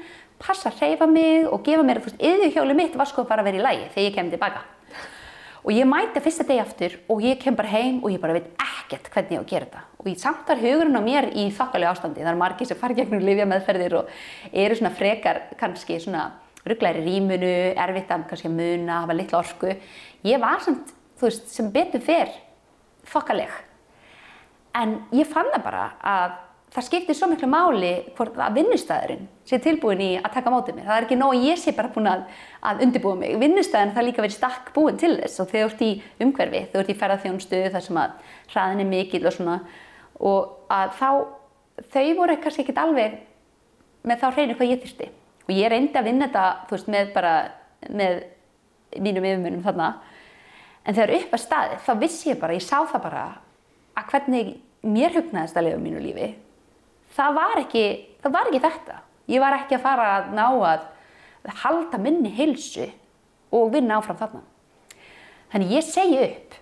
passa 0.43 0.69
að 0.69 0.81
hreyfa 0.83 1.07
mig 1.09 1.47
og 1.47 1.63
gefa 1.65 1.87
mér, 1.87 2.03
þú 2.03 2.11
veist, 2.11 2.25
yðurhjóli 2.29 2.77
mitt 2.77 2.99
var 2.99 3.09
sko 3.09 3.25
bara 3.27 3.43
að 3.43 3.51
vera 3.51 3.61
í 3.61 3.65
lægi 3.65 3.87
þegar 3.95 4.09
ég 4.09 4.17
kem 4.19 4.33
tilbaka. 4.35 4.65
Og 5.67 5.75
ég 5.75 5.83
mæti 5.83 6.21
fyrsta 6.23 6.45
degi 6.47 6.61
aftur 6.63 6.93
og 7.11 7.23
ég 7.27 7.41
kem 7.41 7.55
bara 7.57 7.67
heim 7.67 7.97
og 7.99 8.13
ég 8.13 8.21
bara 8.23 8.37
veit 8.37 8.45
ekkert 8.63 9.09
hvernig 9.11 9.33
ég 9.35 9.41
á 9.41 9.43
að 9.43 9.49
gera 9.49 9.65
þetta. 9.65 9.81
Og 9.99 10.07
ég 10.07 10.21
samtar 10.21 10.61
hugurinn 10.61 10.95
á 10.95 11.03
mér 11.03 11.27
í 11.35 11.49
þokkalegu 11.51 11.91
ástandi. 11.91 12.23
Það 12.23 12.31
er 12.31 12.39
margir 12.39 12.69
sem 12.69 12.79
fara 12.79 12.95
gegnum 12.95 13.25
lifja 13.25 13.47
meðferðir 13.51 13.95
og 13.99 14.13
eru 14.63 14.77
svona 14.79 14.93
frekar 14.95 15.41
kannski 15.59 15.99
svona 15.99 16.29
rugglæri 16.63 17.03
rýmunu, 17.03 17.51
erfitt 17.83 18.15
að 18.15 18.23
kannski 18.29 18.53
muna, 18.53 19.01
hafa 19.03 19.17
litla 19.19 19.41
orku. 19.43 19.75
Ég 20.23 20.39
var 20.39 20.63
samt, 20.63 20.95
þú 21.19 21.27
veist, 21.27 21.51
sem 21.51 21.67
betur 21.75 22.05
fyrr 22.07 22.31
þokkaleg. 23.11 23.51
En 24.79 25.01
ég 25.19 25.27
fann 25.27 25.51
það 25.51 25.67
bara 25.67 25.85
að 25.99 26.39
það 26.77 26.85
skiptir 26.85 27.17
svo 27.17 27.27
miklu 27.31 27.47
máli 27.49 27.91
hvort 28.13 28.35
að 28.37 28.59
vinnustæðurinn 28.59 29.23
sé 29.49 29.57
tilbúin 29.63 30.01
í 30.03 30.09
að 30.19 30.35
taka 30.35 30.51
mótið 30.53 30.75
mér. 30.77 30.85
Það 30.85 30.99
er 30.99 31.07
ekki 31.07 31.17
nóg 31.17 31.33
að 31.33 31.45
ég 31.47 31.57
sé 31.57 31.73
bara 31.73 31.89
búin 31.95 32.09
að, 32.11 32.27
að 32.69 32.83
undirbúa 32.85 33.17
mig. 33.17 33.33
Vinnustæðin 33.41 33.93
það 33.95 34.05
líka 34.05 34.21
verið 34.21 34.35
stakk 34.35 34.69
búin 34.75 34.99
til 35.01 35.15
þess 35.17 35.41
og 35.41 35.49
þau 35.49 35.57
ert 35.63 35.81
í 35.81 35.89
umhverfi, 36.21 36.61
þau 36.69 36.77
ert 36.83 36.93
í 36.93 36.97
ferðarþjónstu 37.01 37.63
þar 37.73 37.85
sem 37.87 37.99
að 38.03 38.15
hraðin 38.53 38.85
er 38.85 38.89
mikill 38.91 39.23
og 39.25 39.33
svona 39.33 39.57
og 40.21 40.71
að 40.77 40.95
þá, 40.99 41.09
þau 41.97 42.07
voru 42.21 42.39
kannski 42.45 42.65
ekkert 42.67 42.85
alveg 42.85 43.19
með 44.05 44.21
þá 44.21 44.29
hreinu 44.37 44.61
hvað 44.61 44.73
ég 44.75 44.85
þurfti. 44.85 45.11
Og 45.47 45.53
ég 45.57 45.73
reyndi 45.73 45.97
að 45.97 46.09
vinna 46.11 46.29
þetta, 46.29 46.47
þú 46.67 46.77
veist, 46.77 46.93
með 46.93 47.13
bara, 47.17 47.35
með 47.89 48.17
mínum 49.01 49.25
yfirmunum 49.25 49.65
þarna. 49.65 49.93
En 50.85 50.93
þegar 50.93 51.19
upp 51.23 51.33
að 51.33 51.47
staði, 51.49 51.85
þá 51.87 51.93
vissi 52.03 52.35
ég 52.35 52.41
bara, 52.41 52.57
ég 52.57 52.65
sá 52.65 52.83
það 52.83 53.07
bara 53.07 53.29
að 53.97 54.11
hvernig 54.11 54.59
mér 54.85 55.15
hugnaðist 55.17 55.57
að 55.57 55.71
lifa 55.71 55.81
mínu 55.81 56.03
lífi 56.03 56.35
það 57.17 57.39
var 57.39 57.61
ekki, 57.63 57.85
það 58.23 58.35
var 58.37 58.51
ekki 58.51 58.63
þetta. 58.67 58.99
Ég 59.27 59.43
var 59.43 59.57
ekki 59.57 59.77
að 59.77 59.83
fara 59.83 60.07
að 60.17 60.29
ná 60.37 60.45
að 60.47 60.85
halda 61.63 61.99
minni 62.01 62.31
heilsu 62.35 62.87
og 63.55 63.71
vinna 63.73 63.97
áfram 63.99 64.19
þarna. 64.19 64.43
Þannig 65.51 65.73
ég 65.77 65.87
segi 65.87 66.19
upp 66.25 66.57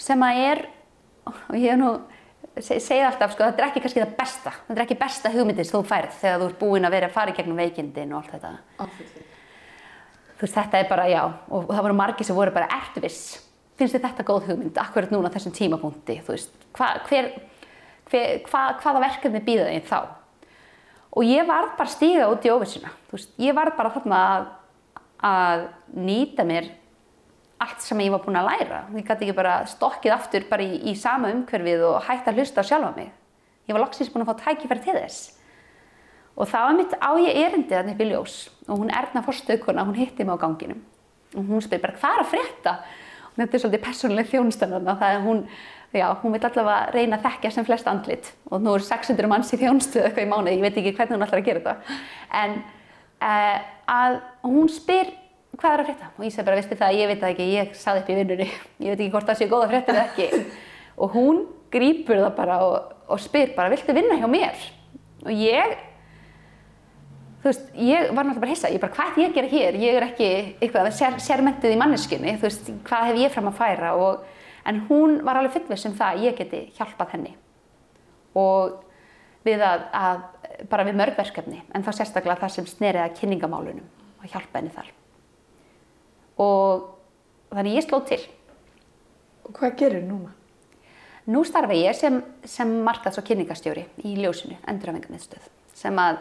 sem 0.00 0.24
að 0.26 0.40
er, 0.44 0.62
og 1.28 1.56
ég 1.56 1.70
hef 1.70 1.80
nú 1.80 1.92
segið 2.54 3.08
alltaf, 3.08 3.34
sko, 3.34 3.48
þetta 3.48 3.62
er 3.62 3.68
ekki 3.68 3.82
kannski 3.82 4.02
það 4.02 4.16
besta, 4.18 4.52
þetta 4.66 4.76
er 4.78 4.84
ekki 4.84 4.98
besta 5.00 5.32
hugmyndis 5.34 5.72
þú 5.74 5.80
færð 5.88 6.18
þegar 6.20 6.40
þú 6.40 6.48
ert 6.48 6.60
búinn 6.60 6.86
að 6.86 6.94
vera 6.94 7.08
að 7.10 7.16
fara 7.16 7.32
í 7.32 7.38
gegnum 7.38 7.58
veikindin 7.58 8.12
og 8.14 8.20
allt 8.20 8.34
þetta. 8.36 8.52
Áfylgir. 8.84 9.30
Þú 10.34 10.46
veist, 10.46 10.56
þetta 10.58 10.80
er 10.80 10.88
bara, 10.90 11.08
já, 11.10 11.22
og 11.24 11.66
það 11.70 11.86
voru 11.86 11.96
margi 11.98 12.26
sem 12.26 12.38
voru 12.38 12.54
bara 12.54 12.70
ertviss. 12.78 13.22
Finnst 13.78 13.96
þið 13.96 14.06
þetta 14.06 14.26
góð 14.28 14.48
hugmynd, 14.50 14.78
akkurat 14.78 15.14
núna 15.14 15.30
á 15.30 15.34
þessum 15.34 15.54
tímapunkti, 15.54 16.18
þú 16.26 16.34
veist, 16.34 16.66
hva, 16.78 16.90
hver, 17.08 17.30
hva, 18.10 18.62
hvaða 18.80 19.02
verkefni 19.04 19.42
býða 19.44 19.70
þig 19.70 19.88
þá? 19.88 19.98
Og 21.14 21.26
ég 21.28 21.46
var 21.46 21.70
bara 21.78 21.86
að 21.86 21.94
stíga 21.94 22.30
út 22.32 22.46
í 22.46 22.52
veist, 22.52 23.34
ég 23.38 23.54
var 23.54 23.70
bara 23.76 23.92
þarna 23.94 24.22
að, 24.28 24.48
að 25.24 25.66
nýta 25.94 26.46
mér 26.46 26.72
allt 27.62 27.84
sem 27.84 28.00
ég 28.02 28.10
var 28.12 28.24
búin 28.24 28.38
að 28.40 28.48
læra. 28.50 28.80
Ég 28.96 29.06
gæti 29.06 29.28
ekki 29.28 29.36
bara 29.36 29.60
stokkið 29.70 30.16
aftur 30.16 30.48
bara 30.50 30.64
í, 30.66 30.80
í 30.90 30.96
sama 30.98 31.30
umhverfið 31.32 31.84
og 31.86 32.02
hægt 32.08 32.28
að 32.28 32.40
hlusta 32.40 32.64
á 32.64 32.68
sjálfa 32.68 32.90
mig. 32.96 33.12
Ég 33.68 33.76
var 33.76 33.84
loksins 33.84 34.10
búin 34.12 34.24
að 34.26 34.32
fá 34.32 34.42
tækifæri 34.48 34.84
til 34.84 34.96
þess. 34.98 35.20
Og 36.34 36.50
það 36.50 36.66
var 36.66 36.76
mitt 36.80 36.96
á 36.98 37.10
ég 37.22 37.38
erindið 37.44 37.78
að 37.78 37.88
nefni 37.92 38.10
ljós 38.10 38.34
og 38.66 38.80
hún 38.82 38.90
erna 38.90 39.22
fórstöðkona, 39.22 39.86
hún 39.86 40.00
hitti 40.00 40.26
mig 40.26 40.34
á 40.34 40.42
ganginum 40.42 40.82
og 41.34 41.46
hún 41.46 41.62
spyr 41.62 41.82
bara 41.82 41.98
hvað 41.98 42.16
er 42.16 42.24
að 42.24 42.30
frétta? 42.32 42.74
Og 43.30 43.38
þetta 43.38 43.56
er 43.56 43.62
svolítið 43.62 43.84
personlega 43.84 44.30
þjónustanarna, 44.30 44.96
það 44.98 45.14
er 45.14 45.22
hún, 45.24 45.40
já, 46.00 46.06
hún 46.22 46.34
vil 46.34 46.42
allavega 46.44 46.94
reyna 46.94 47.18
að 47.18 47.26
þekkja 47.28 47.52
sem 47.54 47.66
flest 47.66 47.90
andlit 47.90 48.30
og 48.50 48.62
nú 48.62 48.74
er 48.74 48.84
600 48.86 49.30
manns 49.30 49.52
í 49.54 49.60
þjónustu 49.60 50.02
eitthvað 50.02 50.26
í 50.26 50.30
mánu, 50.30 50.54
ég 50.54 50.64
veit 50.64 50.80
ekki 50.80 50.94
hvernig 50.96 51.16
hún 51.16 51.26
ætlar 51.26 51.42
að 51.42 51.50
gera 51.50 51.62
þetta. 51.64 51.98
En 52.42 52.56
uh, 53.24 53.58
að 53.94 54.18
hún 54.48 54.72
spyr 54.72 55.12
hvað 55.58 55.74
er 55.74 55.82
að 55.82 55.88
frétta? 55.88 56.10
Og 56.16 56.26
ég 56.26 56.34
segi 56.34 56.46
bara, 56.46 56.58
veistu 56.58 56.78
það, 56.78 56.98
ég 56.98 57.10
veit 57.10 57.20
það 57.22 57.32
ekki, 57.34 57.48
ég 57.52 57.74
saði 57.78 58.02
upp 58.02 58.10
í 58.10 58.18
vinnunni, 58.18 58.46
ég 58.84 58.92
veit 58.92 59.00
ekki 59.00 59.10
hvort 59.14 59.30
það 59.30 59.40
sé 59.40 59.50
góða 59.50 59.70
fréttir 59.70 59.96
eða 59.96 60.06
ekki. 60.10 60.44
Og 60.94 61.16
hún 61.16 61.40
grýpur 61.74 62.20
það 62.20 62.36
bara 62.38 62.60
og, 62.66 62.94
og 63.10 63.22
spyr 63.22 63.54
bara, 63.56 63.72
viltu 63.72 63.96
vinna 63.96 64.18
hjá 64.20 64.28
mér? 64.30 64.64
Og 65.24 65.32
ég, 65.34 65.74
þú 67.42 67.50
veist, 67.50 67.66
ég 67.78 68.10
var 68.10 68.26
náttúrulega 68.26 68.44
bara 68.44 68.54
hissa, 68.54 68.72
ég 68.72 68.82
bara, 68.82 68.96
hvað 68.98 69.20
ég 69.22 69.34
gera 69.36 69.52
hér? 69.52 69.80
Ég 69.82 69.98
er 69.98 70.08
ekki 70.08 70.30
eitthvað 70.58 70.90
sér, 70.98 71.18
sérmentið 71.22 71.76
í 71.76 71.80
manneskunni, 71.80 72.36
þú 72.38 72.48
veist, 72.48 72.72
hvað 72.88 73.10
hef 73.10 73.20
ég 73.24 73.34
fram 73.34 73.50
að 73.50 73.60
færa? 73.60 73.94
Og, 73.98 74.24
en 74.64 74.80
hún 74.88 75.20
var 75.24 75.38
alveg 75.40 75.58
fullviss 75.58 75.88
um 75.88 75.96
það 75.96 76.10
að 76.10 76.26
ég 76.28 76.38
geti 76.40 76.62
hjálpað 76.78 77.14
henni. 77.14 77.34
Og 78.34 78.80
við 79.44 79.62
að, 79.64 79.86
að 79.92 80.68
bara 80.70 80.86
við 80.88 80.98
mörgverkefni, 81.00 81.62
en 81.74 81.84
þá 81.84 81.92
sérstaklega 81.92 82.40
það 82.42 82.54
sem 82.56 82.68
snerið 82.68 83.04
að 83.04 83.16
kynningamálunum 83.20 83.88
og 84.20 84.30
hjálpa 84.30 84.60
henni 84.60 84.72
þar 84.74 84.92
og 86.40 86.88
þannig 87.54 87.76
ég 87.78 87.86
sló 87.86 88.00
til. 88.06 88.20
Og 89.44 89.52
hvað 89.58 89.76
gerir 89.78 90.06
núna? 90.06 90.32
Nú 91.30 91.44
starfa 91.46 91.76
ég 91.76 91.96
sem, 91.96 92.18
sem 92.44 92.70
markaðs- 92.84 93.20
og 93.20 93.26
kynningastjóri 93.28 93.86
í 94.04 94.16
ljósinu, 94.18 94.56
endurhafingamiðstöð, 94.68 95.46
sem 95.74 96.00
að 96.00 96.18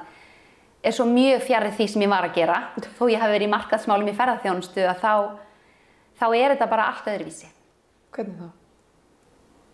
er 0.84 0.96
svo 0.96 1.08
mjög 1.08 1.44
fjarið 1.48 1.76
því 1.78 1.88
sem 1.90 2.04
ég 2.04 2.12
var 2.12 2.28
að 2.28 2.38
gera. 2.38 2.60
Þó 3.00 3.04
ég 3.12 3.20
hafi 3.20 3.36
verið 3.36 3.48
í 3.48 3.52
markaðsmálum 3.52 4.12
í 4.12 4.16
ferðarþjónustu 4.16 4.86
að 4.88 5.04
þá, 5.04 5.14
þá 6.20 6.26
er 6.30 6.54
þetta 6.54 6.70
bara 6.72 6.88
allt 6.92 7.10
öðruvísi. 7.12 7.50
Hvernig 8.14 8.42
þá? 8.42 8.52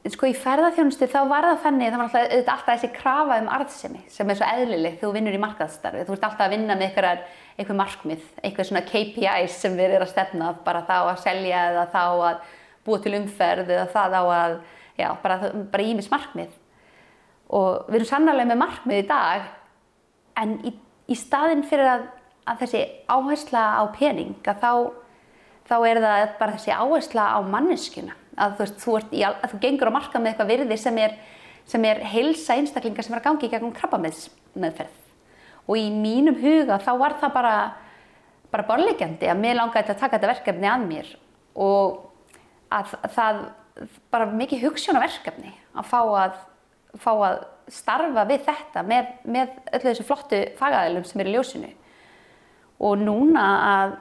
Sko 0.09 0.29
í 0.29 0.33
ferðarþjónustu 0.33 1.09
þá 1.11 1.19
var 1.27 1.45
það 1.45 1.57
þannig, 1.65 1.89
það 1.91 1.99
var 1.99 2.05
alltaf, 2.07 2.35
alltaf 2.39 2.69
þessi 2.69 2.89
krafa 2.95 3.35
um 3.43 3.49
arðsemi 3.51 3.99
sem 4.09 4.29
er 4.31 4.37
svo 4.39 4.47
eðlileg 4.47 4.93
þegar 4.95 5.03
þú 5.03 5.09
vinnur 5.17 5.35
í 5.35 5.41
markaðsstarfi. 5.43 6.05
Þú 6.07 6.15
ert 6.15 6.23
alltaf 6.29 6.45
að 6.45 6.53
vinna 6.55 6.77
með 6.79 6.85
einhverjar 6.87 7.19
eitthvað 7.59 7.79
markmið, 7.81 8.23
eitthvað 8.39 8.69
svona 8.69 8.83
KPIs 8.87 9.57
sem 9.59 9.75
við 9.75 9.97
erum 9.97 10.05
að 10.07 10.13
stefna, 10.13 10.53
bara 10.63 10.85
þá 10.87 10.95
að 11.01 11.19
selja 11.25 11.65
eða 11.73 11.83
þá 11.91 12.03
að 12.05 12.45
búa 12.87 13.01
til 13.03 13.13
umferð 13.19 13.73
eða 13.75 13.89
það 13.91 14.15
á 14.15 14.23
að, 14.37 14.55
já, 15.01 15.07
bara, 15.25 15.83
ímis 15.83 16.09
markmið. 16.13 16.55
Og 17.59 17.89
við 17.89 17.99
erum 17.99 18.09
sannarlega 18.13 18.51
með 18.53 18.61
markmið 18.63 19.01
í 19.03 19.07
dag, 19.09 19.51
en 20.39 20.55
í, 20.63 20.73
í 21.11 21.19
staðin 21.19 21.65
fyrir 21.67 21.91
að, 21.97 22.07
að 22.47 22.63
þessi 22.63 22.85
áhersla 23.11 23.65
á 23.75 23.83
pening, 23.99 24.39
að 24.47 24.63
þá, 24.63 24.71
þá 25.67 25.75
er 25.91 26.01
það 26.07 26.25
bara 26.39 26.55
þessi 26.55 26.77
áhersla 26.79 27.29
á 27.35 27.39
manneskjuna. 27.43 28.15
Að 28.39 28.55
þú 28.55 28.65
veist, 28.65 28.79
þú, 28.79 28.95
í, 29.11 29.23
að 29.27 29.51
þú 29.51 29.59
gengur 29.65 29.91
á 29.91 29.97
marka 29.97 30.21
með 30.21 30.31
eitthvað 30.31 30.51
virði 30.53 30.79
sem 30.79 30.97
er, 31.03 31.15
sem 31.67 31.85
er 31.89 32.01
heilsa 32.13 32.55
einstaklingar 32.55 33.05
sem 33.05 33.15
er 33.15 33.21
að 33.21 33.27
gangi 33.27 33.49
í 33.49 33.51
gegnum 33.51 33.75
krabbameðsmeðferð 33.75 35.05
og 35.69 35.77
í 35.77 35.89
mínum 35.93 36.37
huga 36.39 36.79
þá 36.81 36.91
var 36.97 37.15
það 37.21 37.33
bara, 37.35 37.55
bara 38.49 38.65
borlegjandi 38.71 39.29
að 39.29 39.41
mér 39.43 39.59
langaði 39.59 39.93
að 39.93 39.99
taka 40.01 40.17
þetta 40.17 40.31
verkefni 40.31 40.69
að 40.71 40.85
mér 40.87 41.11
og 41.59 41.99
að 42.73 42.95
það 43.13 43.41
bara 44.11 44.27
mikið 44.31 44.65
hugssjónaverkefni 44.65 45.53
að 45.77 45.89
fá 45.89 45.99
að, 46.01 46.37
fá 46.99 47.11
að 47.13 47.39
starfa 47.71 48.25
við 48.29 48.45
þetta 48.47 48.83
með, 48.85 49.11
með 49.23 49.57
öllu 49.69 49.85
þessu 49.85 50.05
flottu 50.07 50.39
fagaðilum 50.59 51.05
sem 51.07 51.21
er 51.21 51.29
í 51.29 51.33
ljósinu. 51.35 51.69
Og 52.79 53.01
núna 53.01 53.45
að, 53.69 53.95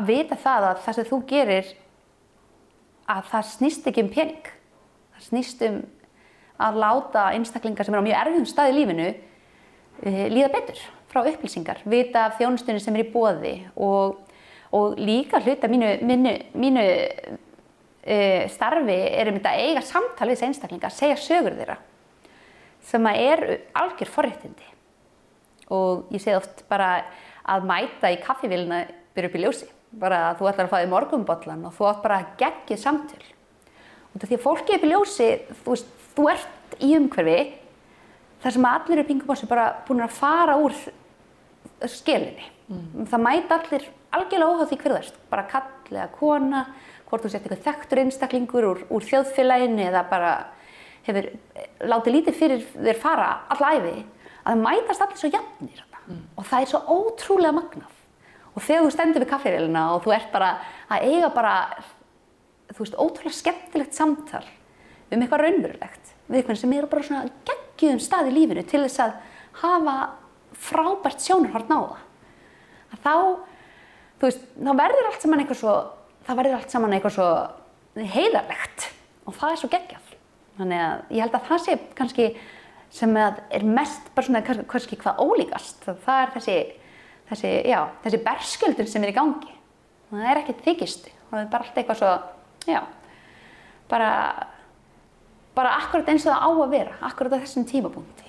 að 0.00 0.08
vita 0.10 0.38
það 0.40 0.68
að 0.70 0.82
það 0.84 0.98
sem 0.98 1.08
þú 1.08 1.20
gerir 1.30 1.72
að 3.08 3.30
það 3.32 3.48
snýst 3.52 3.88
ekki 3.88 4.04
um 4.04 4.12
pening. 4.12 4.52
Það 5.16 5.26
snýst 5.30 5.64
um 5.68 5.80
að 6.58 6.78
láta 6.82 7.24
einstaklingar 7.36 7.86
sem 7.86 7.94
er 7.94 8.02
á 8.02 8.06
mjög 8.06 8.20
erfiðum 8.20 8.48
stað 8.50 8.72
í 8.72 8.78
lífinu 8.78 9.08
uh, 9.08 10.24
líða 10.32 10.52
betur 10.54 10.80
frá 11.08 11.22
upplýsingar, 11.24 11.82
vita 11.88 12.26
af 12.26 12.38
þjónustunni 12.40 12.82
sem 12.82 12.96
er 12.98 13.06
í 13.06 13.12
bóði 13.12 13.54
og, 13.80 14.18
og 14.76 14.98
líka 15.00 15.40
hluta 15.40 15.70
mínu, 15.70 15.94
mínu, 16.04 16.34
mínu 16.58 16.84
uh, 16.84 18.42
starfi 18.52 18.98
er 18.98 19.30
um 19.30 19.38
þetta 19.38 19.54
að 19.54 19.68
eiga 19.68 19.84
samtal 19.86 20.28
við 20.28 20.34
þessi 20.34 20.48
einstaklingar, 20.50 20.94
segja 20.94 21.20
sögur 21.22 21.56
þeirra 21.56 21.78
sem 22.88 23.08
að 23.10 23.22
er 23.24 23.40
algjör 23.76 24.10
forréttindi. 24.12 24.68
Og 25.74 26.06
ég 26.14 26.22
segi 26.22 26.38
oft 26.38 26.62
bara 26.70 27.02
að 27.48 27.66
mæta 27.68 28.08
í 28.12 28.20
kaffivíluna 28.22 28.84
byrja 29.16 29.28
upp 29.28 29.36
í 29.36 29.42
ljósi 29.42 29.66
bara 29.98 30.20
að 30.28 30.40
þú 30.40 30.50
ætlar 30.50 30.68
að 30.68 30.72
fá 30.72 30.78
þig 30.82 30.92
morgumbollan 30.92 31.66
og 31.68 31.76
þú 31.76 31.88
átt 31.88 32.02
bara 32.04 32.20
að 32.20 32.32
geggja 32.42 32.80
samtöl 32.80 33.24
og 34.18 34.26
Því 34.26 34.34
að 34.34 34.42
fólki 34.42 34.74
upp 34.74 34.84
í 34.84 34.90
ljósi, 34.90 35.26
þú 35.62 35.74
veist, 35.74 35.90
þú 36.16 36.28
ert 36.32 36.76
í 36.82 36.88
umhverfi 36.96 37.38
þar 38.42 38.54
sem 38.54 38.68
allir 38.70 39.04
pingum 39.06 39.30
á 39.30 39.36
sig 39.38 39.50
bara 39.50 39.66
búin 39.86 40.02
að 40.02 40.16
fara 40.16 40.56
úr 40.58 40.74
skelinni. 41.86 42.46
Mm. 42.68 43.06
Það 43.08 43.24
mæta 43.24 43.58
allir 43.58 43.88
algjörlega 44.14 44.50
óháð 44.50 44.70
því 44.70 44.78
hverðu 44.82 44.98
þess, 44.98 45.18
bara 45.30 45.46
kall 45.50 45.94
eða 45.94 46.08
kona, 46.16 46.62
hvort 47.08 47.24
þú 47.24 47.32
sett 47.32 47.46
eitthvað 47.46 47.64
þekktur 47.66 48.02
einstaklingur 48.02 48.68
úr, 48.68 48.82
úr 48.92 49.06
þjóðfélaginu 49.08 49.86
eða 49.88 50.04
bara 50.10 50.32
hefur 51.06 51.30
látið 51.88 52.16
lítið 52.16 52.38
fyrir 52.40 52.66
þér 52.74 53.00
fara 53.00 53.28
allæfi, 53.54 53.94
að 54.44 54.50
það 54.50 54.64
mætast 54.64 55.04
allir 55.04 55.22
svo 55.22 55.30
jafnir 55.32 55.84
mm. 56.06 56.24
og 56.36 56.50
það 56.50 56.64
er 56.64 56.72
svo 56.72 56.82
ótrúlega 56.98 57.56
magnaf. 57.56 57.97
Og 58.58 58.64
þegar 58.64 58.84
þú 58.84 58.92
stendur 58.94 59.22
við 59.22 59.30
kaffeirilina 59.30 59.84
og 59.94 60.02
þú 60.02 60.14
ert 60.16 60.30
bara 60.34 60.50
að 60.90 61.04
eiga 61.06 61.28
bara, 61.30 61.54
þú 62.72 62.82
veist, 62.82 62.96
ótrúlega 62.98 63.38
skemmtilegt 63.38 63.94
samtal 63.94 64.42
um 65.08 65.22
eitthvað 65.22 65.44
raunverulegt 65.44 66.10
við 66.28 66.40
eitthvað 66.40 66.58
sem 66.60 66.74
eru 66.76 66.90
bara 66.90 67.04
svona 67.06 67.30
geggjum 67.48 68.00
stað 68.02 68.32
í 68.32 68.34
lífinu 68.34 68.64
til 68.66 68.82
þess 68.84 69.04
að 69.04 69.14
hafa 69.62 69.94
frábært 70.58 71.22
sjónarhort 71.22 71.70
náða. 71.70 72.00
Að 72.92 73.00
þá, 73.04 73.14
þú 74.18 74.28
veist, 74.28 74.44
þá 74.58 74.72
verður 74.82 75.08
allt 75.08 75.24
saman 75.24 75.42
eitthvað 75.44 75.60
svo, 75.62 75.74
það 76.26 76.40
verður 76.42 76.58
allt 76.58 76.74
saman 76.74 76.96
eitthvað 76.96 77.16
svo 77.16 77.30
heiðarlegt 78.16 78.88
og 79.28 79.36
það 79.38 79.54
er 79.54 79.60
svo 79.62 79.72
geggjað. 79.72 80.14
Þannig 80.58 80.84
að 80.84 81.14
ég 81.14 81.24
held 81.24 81.38
að 81.38 81.48
það 81.48 81.64
sé 81.64 81.78
kannski 81.98 82.28
sem 82.98 83.16
er 83.20 83.66
mest 83.68 84.08
bara 84.16 84.26
svona 84.26 84.42
kannski 84.42 84.98
hvað 84.98 85.22
ólíkast. 85.22 85.84
Það 85.86 86.22
er 86.22 86.32
þessi, 86.36 86.58
þessi, 87.30 87.54
já, 87.68 87.80
þessi 88.04 88.22
berskjöldun 88.26 88.90
sem 88.90 89.04
er 89.04 89.12
í 89.12 89.16
gangi. 89.16 89.54
Það 90.10 90.28
er 90.30 90.40
ekkert 90.42 90.62
þykistu. 90.66 91.12
Það 91.28 91.42
er 91.42 91.50
bara 91.52 91.66
allt 91.66 91.80
eitthvað 91.82 92.00
svo, 92.00 92.12
já, 92.68 92.80
bara 93.90 94.12
bara 95.58 95.74
akkurat 95.80 96.08
eins 96.12 96.26
og 96.26 96.34
það 96.34 96.44
á 96.44 96.50
að 96.50 96.74
vera, 96.74 96.98
akkurat 97.08 97.34
á 97.34 97.42
þessum 97.42 97.66
tímapunkti. 97.66 98.28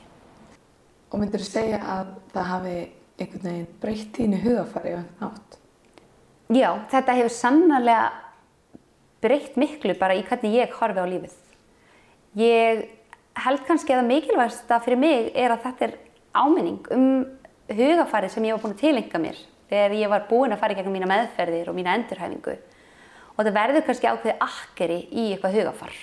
Og 1.09 1.21
myndur 1.21 1.43
þú 1.43 1.49
segja 1.49 1.79
að 1.85 2.15
það 2.33 2.49
hafi 2.53 2.75
einhvern 3.19 3.45
veginn 3.45 3.67
breytt 3.83 4.17
þínu 4.17 4.39
hugafari 4.43 4.95
á 4.97 5.01
nátt? 5.21 5.57
Já, 6.49 6.69
þetta 6.89 7.17
hefur 7.19 7.35
sannarlega 7.35 8.07
breytt 9.21 9.57
miklu 9.59 9.93
bara 9.99 10.17
í 10.17 10.23
hvernig 10.25 10.55
ég 10.57 10.77
horfi 10.79 11.03
á 11.03 11.11
lífið. 11.11 11.35
Ég 12.39 12.85
held 13.43 13.65
kannski 13.67 13.93
að 13.93 14.01
það 14.01 14.11
mikilvægast 14.13 14.71
að 14.73 14.85
fyrir 14.87 15.01
mig 15.01 15.29
er 15.37 15.53
að 15.53 15.65
þetta 15.67 15.87
er 15.89 15.97
áminning 16.39 16.89
um 16.95 17.09
hugafari 17.77 18.29
sem 18.31 18.45
ég 18.47 18.55
var 18.55 18.63
búin 18.63 18.75
að 18.75 18.83
tilenga 18.83 19.21
mér 19.21 19.41
þegar 19.69 19.97
ég 19.97 20.11
var 20.11 20.27
búin 20.29 20.53
að 20.53 20.61
fara 20.61 20.73
í 20.73 20.79
gegnum 20.79 20.95
mína 20.97 21.09
meðferðir 21.09 21.69
og 21.69 21.77
mína 21.77 21.95
endurhæfingu. 21.99 22.55
Og 23.35 23.43
það 23.45 23.55
verður 23.55 23.85
kannski 23.87 24.09
ákveðið 24.09 24.45
akkeri 24.45 25.01
í 25.11 25.25
eitthvað 25.33 25.59
hugafar 25.59 25.99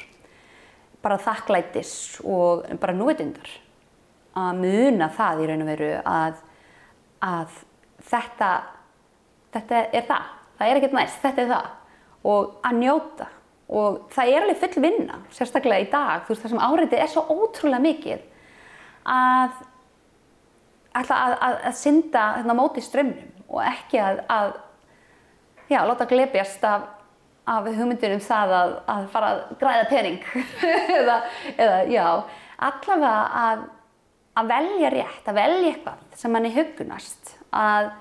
bara 1.06 1.18
þakklætis 1.22 1.92
og 2.26 2.66
bara 2.80 2.94
núvitundar. 2.96 3.48
Að 4.36 4.60
muna 4.60 5.08
það 5.14 5.42
í 5.42 5.48
raun 5.48 5.64
og 5.64 5.70
veru 5.70 5.90
að, 6.02 6.40
að 7.24 7.60
þetta, 8.10 8.50
þetta 9.54 9.82
er 9.86 10.08
það, 10.08 10.32
það 10.58 10.70
er 10.70 10.80
ekkert 10.80 10.96
næst, 10.98 11.20
þetta 11.22 11.44
er 11.44 11.52
það. 11.54 11.70
Og 12.26 12.56
að 12.66 12.80
njóta. 12.80 13.28
Og 13.66 14.02
það 14.14 14.32
er 14.32 14.44
alveg 14.44 14.60
full 14.62 14.82
vinna, 14.84 15.20
sérstaklega 15.34 15.86
í 15.86 15.88
dag, 15.90 16.26
þú 16.26 16.32
veist 16.32 16.44
það 16.44 16.52
sem 16.52 16.66
áriðið 16.66 17.00
er 17.02 17.08
svo 17.10 17.24
ótrúlega 17.34 17.82
mikið 17.82 18.26
að 19.10 19.56
ætla 21.00 21.22
að, 21.22 21.34
að, 21.46 21.56
að 21.70 21.78
synda 21.80 22.26
þarna 22.38 22.58
móti 22.58 22.84
strömmnum 22.84 23.46
og 23.46 23.62
ekki 23.62 24.00
að, 24.02 24.22
að 24.32 24.52
já, 25.70 25.80
láta 25.86 26.08
glebjast 26.10 26.64
af 26.66 26.92
af 27.46 27.68
hugmyndir 27.70 28.16
um 28.16 28.22
það 28.22 28.52
að, 28.56 29.04
fara 29.12 29.32
að 29.32 29.42
græða 29.60 29.88
pening. 29.90 30.16
Eða, 30.98 31.18
eða 31.54 31.76
já, 31.90 32.06
allavega 32.66 33.12
að, 33.42 33.66
velja 34.50 34.90
rétt, 34.94 35.28
að 35.30 35.38
velja 35.38 35.68
eitthvað 35.70 36.16
sem 36.18 36.34
manni 36.34 36.50
hugunast 36.56 37.36
að, 37.54 37.92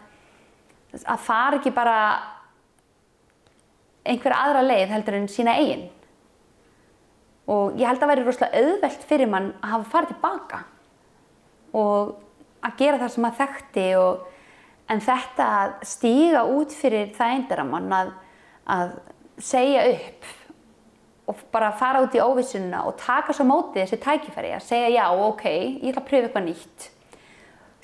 fara 1.21 1.59
ekki 1.59 1.73
bara 1.75 1.99
einhver 4.05 4.33
aðra 4.37 4.65
leið 4.65 4.95
heldur 4.95 5.19
en 5.19 5.29
sína 5.29 5.57
eigin. 5.59 5.87
Og 7.51 7.77
ég 7.77 7.85
held 7.85 8.01
að 8.01 8.11
veri 8.15 8.25
rosalega 8.25 8.61
auðvelt 8.65 9.03
fyrir 9.05 9.29
mann 9.29 9.51
að 9.59 9.75
hafa 9.75 9.91
farið 9.91 10.13
tilbaka. 10.15 10.61
Og 11.77 12.15
að 12.65 12.79
gera 12.79 13.01
það 13.01 13.13
sem 13.13 13.25
maður 13.25 13.41
þekkti 13.41 13.85
og, 13.99 14.23
en 14.93 15.03
þetta 15.05 15.51
að 15.59 15.75
stíga 15.89 16.41
út 16.55 16.73
fyrir 16.77 17.13
það 17.15 17.35
eindaramann 17.35 17.93
að, 17.99 18.09
að 18.75 18.97
segja 19.41 19.85
upp 19.93 20.33
og 21.25 21.39
bara 21.53 21.71
fara 21.73 22.03
út 22.05 22.13
í 22.13 22.21
óvissununa 22.21 22.83
og 22.85 22.99
taka 23.01 23.33
svo 23.33 23.47
mótið 23.49 23.81
þessi 23.83 24.01
tækifæri 24.03 24.51
að 24.53 24.67
segja 24.67 24.91
já, 24.93 25.05
ok, 25.09 25.45
ég 25.49 25.89
ætla 25.89 26.03
að 26.03 26.09
pröfa 26.11 26.27
eitthvað 26.27 26.45
nýtt 26.51 26.91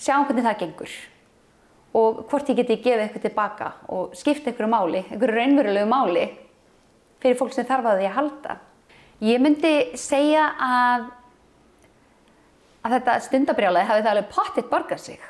sjáum 0.01 0.27
hvernig 0.27 0.45
það 0.45 0.59
gengur 0.61 0.93
og 1.97 2.21
hvort 2.29 2.49
ég 2.49 2.59
geti 2.61 2.77
gefið 2.81 3.03
eitthvað 3.05 3.25
tilbaka 3.25 3.71
og 3.91 4.13
skipta 4.17 4.51
einhverju 4.51 4.71
máli, 4.71 5.01
einhverju 5.09 5.37
raunverulegu 5.37 5.89
máli 5.91 6.27
fyrir 7.21 7.37
fólk 7.39 7.55
sem 7.55 7.67
þarf 7.67 7.89
að 7.91 7.99
því 7.99 8.07
að 8.07 8.15
halda. 8.17 8.55
Ég 9.21 9.41
myndi 9.43 9.73
segja 9.99 10.47
að 10.57 11.09
að 12.81 12.95
þetta 12.97 13.17
stundabrjálaði 13.27 13.89
hafi 13.89 14.03
það 14.03 14.11
alveg 14.11 14.31
pottitt 14.33 14.69
borgað 14.71 15.03
sig 15.05 15.25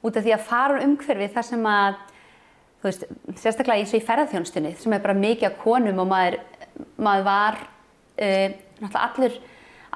út 0.00 0.16
af 0.16 0.24
því 0.24 0.34
að 0.34 0.46
fara 0.48 0.78
um 0.78 0.88
umhverfi 0.88 1.28
þar 1.34 1.46
sem 1.46 1.68
að 1.68 2.00
þú 2.80 2.88
veist, 2.88 3.06
sérstaklega 3.42 3.82
eins 3.82 3.92
og 3.92 4.00
í 4.00 4.06
ferðarþjónustunni 4.08 4.74
sem 4.80 4.96
er 4.96 5.04
bara 5.04 5.16
mikið 5.18 5.50
af 5.50 5.58
konum 5.60 6.00
og 6.00 6.08
maður, 6.10 6.38
maður 6.96 7.26
var 7.28 7.58
uh, 7.60 8.48
náttúrulega 8.80 9.06
allur, 9.10 9.38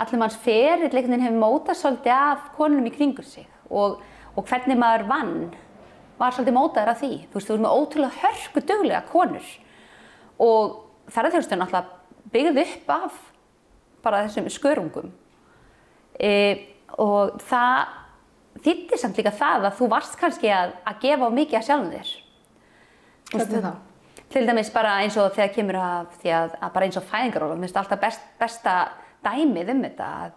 allur 0.04 0.20
manns 0.20 0.38
ferill 0.44 0.90
einhvern 0.90 1.14
veginn 1.14 1.26
hefur 1.26 1.40
mótað 1.40 1.80
svolítið 1.80 2.16
af 2.18 2.48
konunum 2.58 2.90
í 2.90 2.94
kringur 2.94 3.28
sig 3.28 3.48
og, 3.70 4.02
og 4.34 4.48
hvernig 4.50 4.78
maður 4.78 5.06
vann 5.08 5.36
var 6.18 6.34
svolítið 6.34 6.54
mótaður 6.54 6.92
af 6.92 7.00
því. 7.00 7.12
Þú 7.26 7.38
veist, 7.38 7.48
þú 7.48 7.54
veist 7.54 7.64
með 7.64 7.78
ótrúlega 7.80 8.20
hörku 8.20 8.62
duglega 8.68 9.00
konur 9.08 9.48
og 10.44 10.76
ferðarþjónustunni 11.14 11.64
náttúrulega 11.64 12.34
byggði 12.34 12.66
upp 12.68 12.94
af 12.98 13.18
bara 14.04 14.24
þessum 14.26 14.52
skörungum 14.52 15.08
uh, 15.08 16.54
og 17.00 17.38
það 17.42 17.78
þýtti 18.64 18.98
samt 19.00 19.18
líka 19.18 19.34
það 19.34 19.68
að 19.68 19.80
þú 19.80 19.88
varst 19.92 20.18
kannski 20.20 20.52
að, 20.54 20.76
að 20.86 21.00
gefa 21.02 21.28
á 21.28 21.36
mikið 21.38 21.58
að 21.58 21.66
sjálfum 21.68 21.92
þér 21.94 22.12
Hvernig 23.34 23.64
þá? 23.64 23.72
Til 24.34 24.42
dæmis 24.48 24.70
bara 24.74 24.98
eins 25.04 25.16
og 25.20 25.32
þegar 25.34 25.54
kemur 25.54 25.78
að 25.78 26.28
að, 26.34 26.54
að 26.58 26.70
bara 26.74 26.86
eins 26.88 26.98
og 26.98 27.06
fæðingaróla, 27.06 27.56
mér 27.58 27.68
finnst 27.68 27.80
alltaf 27.80 28.00
best, 28.02 28.28
besta 28.40 28.74
dæmið 29.24 29.72
um 29.74 29.82
þetta 29.84 30.08
að, 30.20 30.32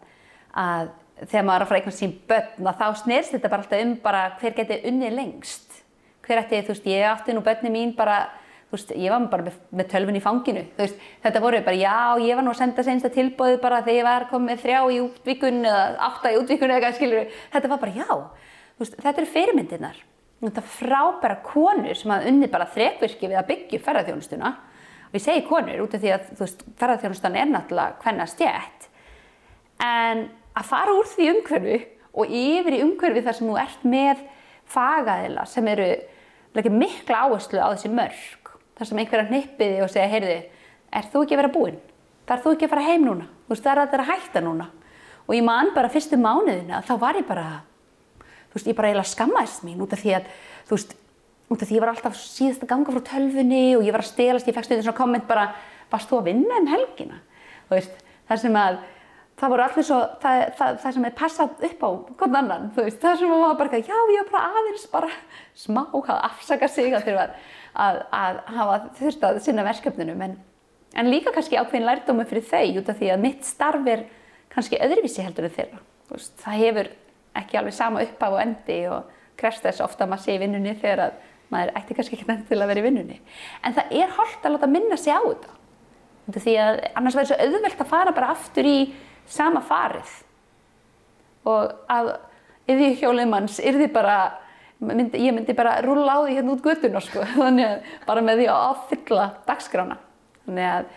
að 0.63 0.89
þegar 1.23 1.47
maður 1.47 1.57
er 1.57 1.65
að 1.65 1.71
fara 1.71 1.79
einhvern 1.81 1.97
sín 1.97 2.13
börn 2.29 2.69
að 2.69 2.81
þá 2.81 3.01
snerst 3.01 3.33
þetta 3.33 3.51
bara 3.53 3.65
alltaf 3.65 3.85
um 3.85 3.93
bara 4.03 4.23
hver 4.41 4.57
geti 4.57 4.77
unni 4.91 5.09
lengst. 5.13 5.79
Hver 6.27 6.43
ætti, 6.43 6.61
þú 6.67 6.73
veist, 6.75 6.89
ég 6.91 7.07
átti 7.07 7.33
nú 7.33 7.43
börni 7.45 7.71
mín 7.73 7.95
bara, 7.97 8.19
veist, 8.71 8.91
ég 8.91 9.13
var 9.13 9.29
bara 9.31 9.47
með, 9.47 9.55
með 9.79 9.89
tölvun 9.93 10.19
í 10.19 10.23
fanginu, 10.23 10.65
veist, 10.77 10.99
þetta 11.23 11.41
voru 11.43 11.61
bara 11.63 11.79
já, 11.79 11.95
ég 12.23 12.35
var 12.35 12.45
nú 12.45 12.51
að 12.51 12.59
senda 12.59 12.83
sensta 12.83 13.11
tilbóðu 13.13 13.61
bara 13.63 13.79
þegar 13.85 13.97
ég 13.97 14.07
var 14.07 14.27
komið 14.31 14.61
þrjá 14.65 14.79
í 14.91 14.99
útvíkun 15.05 15.61
eða 15.63 15.85
átta 16.09 16.33
í 16.33 16.39
útvíkun 16.41 16.73
eða 16.73 16.79
eitthvað, 16.81 16.97
skilur, 16.99 17.41
þetta 17.53 17.71
var 17.71 17.81
bara 17.85 17.95
já, 17.95 18.09
veist, 18.81 18.97
þetta 18.99 19.21
eru 19.23 19.31
fyrirmyndirnar. 19.37 20.01
Þetta 20.37 20.61
frábæra 20.69 21.39
konur 21.41 21.97
sem 21.97 22.11
hafa 22.13 22.29
unni 22.29 22.49
bara 22.51 22.67
þrekvirki 22.69 23.25
við 23.31 23.39
að 23.39 23.47
byggja 23.47 23.79
ferðarþjónustuna 23.87 24.51
og 25.07 25.15
ég 25.17 25.23
segi 25.23 25.45
konur 25.47 25.81
út 25.81 25.95
af 25.97 26.03
því 26.03 26.11
að 26.13 26.27
ferðarþjónustan 26.77 27.37
er 27.39 27.47
náttúrulega 27.49 27.97
hvenna 28.03 28.27
stjætt 28.29 28.85
en 29.81 30.27
að 30.57 30.69
fara 30.69 30.93
úr 30.93 31.09
því 31.09 31.29
umhverfi 31.31 31.79
og 32.17 32.35
yfir 32.37 32.77
í 32.77 32.83
umhverfi 32.85 33.23
þar 33.25 33.37
sem 33.39 33.49
þú 33.49 33.57
ert 33.63 33.87
með 33.87 34.21
fagæðila 34.69 35.47
sem 35.49 35.71
eru 35.73 35.89
mikla 36.77 37.23
áherslu 37.25 37.61
á 37.61 37.73
þessi 37.73 37.91
mörg 37.93 38.46
þar 38.77 38.89
sem 38.89 39.01
einhverja 39.03 39.29
hnippiði 39.31 39.83
og 39.83 39.91
segja 39.91 40.09
heyrðu, 40.11 40.39
er 40.93 41.07
þú 41.11 41.23
ekki 41.23 41.37
að 41.37 41.41
vera 41.41 41.53
búinn? 41.53 41.79
Þar 42.27 42.43
þú 42.43 42.53
ekki 42.53 42.67
að 42.67 42.73
fara 42.75 42.87
heim 42.87 43.07
núna? 43.07 43.29
Þú 43.47 43.53
veist, 43.55 43.63
það 43.63 43.71
er 43.73 43.81
að 43.81 43.89
það 43.89 43.97
er 43.97 44.03
að 44.03 44.11
hætta 44.11 44.43
núna 44.43 44.69
og 45.27 45.35
ég 45.35 45.43
man 45.43 45.73
bara 45.75 45.91
fyrstu 45.91 46.19
mánuðina 46.19 46.79
þá 46.87 46.93
var 47.01 47.19
ég 47.19 47.27
bara 47.27 47.47
þú 48.47 48.57
veist, 48.57 48.69
ég 48.69 48.77
bara 48.77 48.91
eiginlega 48.91 49.11
skammaðist 49.11 49.63
mín 49.67 49.81
út 49.83 49.93
af 49.95 50.01
því 50.01 50.13
að, 50.17 50.27
þú 50.67 50.77
veist, 50.77 50.93
út 51.47 51.63
af 51.63 51.69
því 51.69 51.77
ég 51.77 51.83
var 51.83 51.93
alltaf 51.93 52.19
síðast 52.19 52.63
að 52.63 52.71
ganga 52.73 52.93
frá 52.95 53.03
tölfunni 53.11 53.63
og 53.77 53.87
ég 53.87 53.95
var 53.95 54.03
að 54.03 54.11
stelast, 54.11 54.47
ég 54.47 54.55
fekk 54.55 54.69
stuðið 54.69 54.85
svona 54.87 54.99
komment 54.99 55.27
bara, 55.29 55.49
varst 55.91 56.11
þú 56.11 56.21
að 56.21 56.29
vinna 56.31 56.61
um 56.61 56.69
helgina? 56.71 57.19
Þú 57.67 57.75
veist, 57.75 57.99
það 58.29 58.41
sem 58.43 58.57
að, 58.61 58.79
það 59.37 59.53
voru 59.53 59.65
allir 59.67 59.87
svo, 59.89 59.99
það, 60.23 60.41
það, 60.59 60.79
það 60.83 60.97
sem 60.97 61.07
er 61.09 61.17
passað 61.21 61.67
upp 61.69 61.83
á 61.83 61.89
hvern 62.21 62.39
annan, 62.41 62.69
þú 62.75 62.87
veist, 62.87 62.99
það 63.03 63.21
sem 63.21 63.35
að 63.35 63.43
maður 63.43 63.61
bara, 63.61 63.83
já, 63.83 63.97
ég 64.15 64.23
var 64.23 64.33
bara 64.33 64.61
aðeins 64.61 64.89
bara 64.95 65.13
smá 65.57 65.83
að 65.91 66.13
afsaka 66.17 66.71
sig 66.71 66.95
að 66.95 67.07
þurfa 67.09 67.27
að, 67.77 67.99
að 68.15 68.39
hafa 68.57 68.77
þurft 68.99 69.25
að 69.27 69.41
sinna 69.45 69.65
verkefnunum, 69.67 70.23
en, 70.25 70.37
en 70.97 71.11
líka 71.11 71.33
kannski 71.35 71.59
ákveðin 71.59 71.87
lærdómi 71.87 72.25
fyrir 72.29 72.47
þau 72.49 72.81
út 72.81 72.91
af 72.93 72.99
því 72.99 73.11
að 73.13 73.23
mitt 73.23 73.45
starf 73.47 73.91
er 73.91 74.07
kannski 74.53 74.81
öðruvísi 74.81 75.25
heldur 75.25 75.47
en 75.47 75.55
þeirra. 75.57 75.81
Veist, 76.11 76.35
það 76.41 76.61
hefur 76.63 76.91
ekki 77.37 77.59
alveg 77.59 77.75
sama 77.77 78.03
uppaf 78.05 78.35
og 78.37 78.41
endi 78.41 78.79
og 78.89 79.15
krefst 79.37 79.65
þess 79.65 79.83
ofta 79.85 80.05
að 80.05 80.13
maður 80.13 80.25
sé 80.25 80.37
í 80.37 80.41
vinnunni 80.41 80.73
þegar 80.81 81.03
að 81.05 81.17
maður 81.53 81.73
ætti 81.79 81.95
kannski 81.97 82.17
ekki 82.17 82.27
nefn 82.27 82.47
til 82.49 82.59
að 82.59 82.71
vera 82.71 82.81
í 82.81 82.85
vinnunni. 82.87 83.19
En 83.63 83.75
það 83.77 83.93
er 84.01 84.15
holdt 84.17 84.47
að 84.47 84.55
láta 84.55 84.71
minna 84.71 84.97
sig 84.99 85.15
á 85.15 85.21
þetta. 85.21 85.53
Af 86.27 86.39
Því 86.43 86.55
að 86.59 86.79
annars 86.99 87.15
verður 87.15 87.29
svo 87.29 87.37
auðvelt 87.45 87.83
að 87.83 87.91
fara 87.91 88.15
bara 88.15 88.31
aftur 88.33 88.67
í 88.67 88.77
sama 89.31 89.61
farið. 89.63 90.15
Og 91.47 91.93
að 91.93 92.11
yfir 92.67 92.97
hjólið 92.99 93.29
manns 93.31 93.61
yrði 93.63 93.87
bara, 93.93 94.17
myndi, 94.79 95.21
ég 95.25 95.33
myndi 95.33 95.55
bara 95.57 95.79
rúlla 95.81 96.17
á 96.17 96.19
því 96.25 96.37
hérna 96.37 96.53
út 96.53 96.63
göttuna 96.65 97.01
sko. 97.03 97.23
Þannig 97.37 97.67
að 97.67 97.91
bara 98.07 98.23
með 98.25 98.41
því 98.41 98.49
að 98.53 98.65
áfylla 98.71 99.27
dagskrána. 99.47 99.97
Þannig 100.45 100.69
að, 100.71 100.91